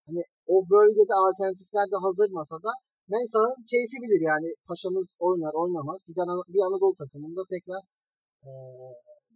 [0.07, 0.21] Hani
[0.53, 2.71] o bölgede alternatifler de hazır masada.
[3.13, 4.47] Mensah'ın keyfi bilir yani.
[4.69, 5.99] Paşamız oynar oynamaz.
[6.07, 7.81] Bir, Ana- bir Anadolu takımında tekrar
[8.47, 8.49] e,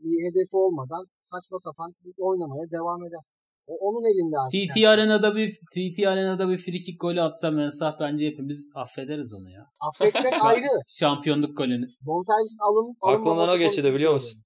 [0.03, 3.23] bir hedefi olmadan saçma sapan oynamaya devam eder.
[3.71, 4.73] O onun elinde artık.
[4.73, 4.88] TT yani.
[4.93, 9.63] Arena'da bir TT Arena'da bir free kick golü atsa Mensah bence hepimiz affederiz onu ya.
[9.80, 10.67] Affetmek ayrı.
[10.88, 11.88] Şampiyonluk golünü.
[12.01, 14.41] Bonservisin alın, Aklımdan o geçti de biliyor musun?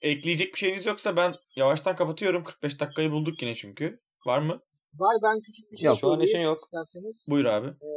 [0.00, 2.44] Ekleyecek bir şeyiniz yoksa ben yavaştan kapatıyorum.
[2.44, 3.98] 45 dakikayı bulduk yine çünkü.
[4.26, 4.60] Var mı?
[5.02, 6.58] Var ben küçük bir şey Yok, şu an işin yok.
[6.64, 7.16] isterseniz.
[7.30, 7.68] Buyur abi.
[7.86, 7.90] Ee,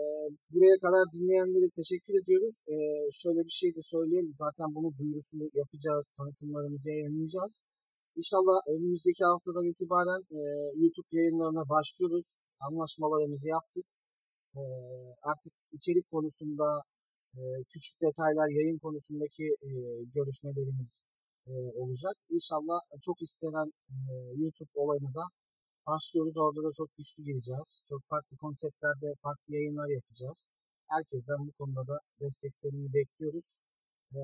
[0.51, 2.55] buraya kadar dinleyenlere teşekkür ediyoruz.
[2.71, 2.75] Ee,
[3.21, 4.33] şöyle bir şey de söyleyelim.
[4.43, 6.05] Zaten bunu duyurusunu yapacağız.
[6.17, 7.53] Tanıtımlarımızı yayınlayacağız.
[8.21, 10.41] İnşallah önümüzdeki haftadan itibaren e,
[10.83, 12.27] YouTube yayınlarına başlıyoruz.
[12.67, 13.85] Anlaşmalarımızı yaptık.
[14.57, 14.59] Ee,
[15.31, 16.67] artık içerik konusunda
[17.37, 17.41] e,
[17.71, 19.69] küçük detaylar, yayın konusundaki e,
[20.15, 20.91] görüşmelerimiz
[21.47, 22.15] e, olacak.
[22.29, 23.95] İnşallah çok istenen e,
[24.41, 25.23] YouTube olayına da
[25.91, 26.35] başlıyoruz.
[26.43, 27.69] Orada da çok güçlü gireceğiz.
[27.89, 30.39] Çok farklı konseptlerde farklı yayınlar yapacağız.
[30.93, 33.45] Herkesten bu konuda da desteklerini bekliyoruz.
[34.15, 34.19] Ee,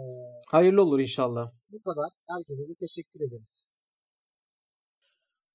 [0.56, 1.46] Hayırlı olur inşallah.
[1.74, 2.10] bu kadar.
[2.30, 3.56] Herkese de teşekkür ederiz.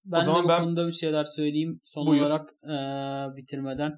[0.04, 2.20] Ben zaman de bu ben- konuda bir şeyler söyleyeyim son Buyur.
[2.22, 3.92] olarak eee, bitirmeden.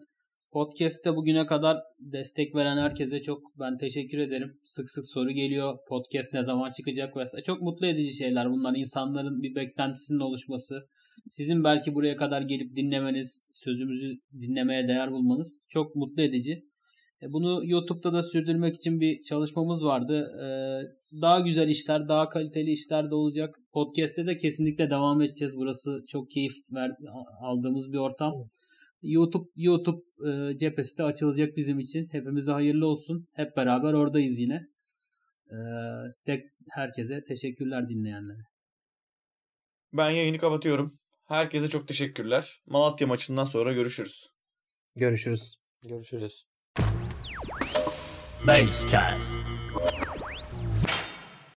[0.53, 4.53] Podcast'te bugüne kadar destek veren herkese çok ben teşekkür ederim.
[4.63, 5.79] Sık sık soru geliyor.
[5.89, 7.43] Podcast ne zaman çıkacak vesaire.
[7.45, 8.75] Çok mutlu edici şeyler bunlar.
[8.77, 10.89] İnsanların bir beklentisinin oluşması.
[11.29, 16.65] Sizin belki buraya kadar gelip dinlemeniz, sözümüzü dinlemeye değer bulmanız çok mutlu edici.
[17.23, 20.27] E, Bunu YouTube'da da sürdürmek için bir çalışmamız vardı.
[20.43, 20.47] E,
[21.21, 23.55] Daha güzel işler, daha kaliteli işler de olacak.
[23.73, 25.57] Podcast'te de kesinlikle devam edeceğiz.
[25.57, 26.91] Burası çok keyif ver,
[27.41, 28.45] aldığımız bir ortam.
[29.03, 32.09] YouTube YouTube e, cephesi de açılacak bizim için.
[32.13, 33.27] Hepimize hayırlı olsun.
[33.33, 34.67] Hep beraber oradayız yine.
[36.25, 38.43] Tek herkese teşekkürler dinleyenlere.
[39.93, 40.99] Ben yayını kapatıyorum.
[41.33, 42.63] Herkese çok teşekkürler.
[42.67, 44.31] Malatya maçından sonra görüşürüz.
[44.97, 45.57] Görüşürüz.
[45.89, 46.45] Görüşürüz.
[48.47, 49.43] Basecast.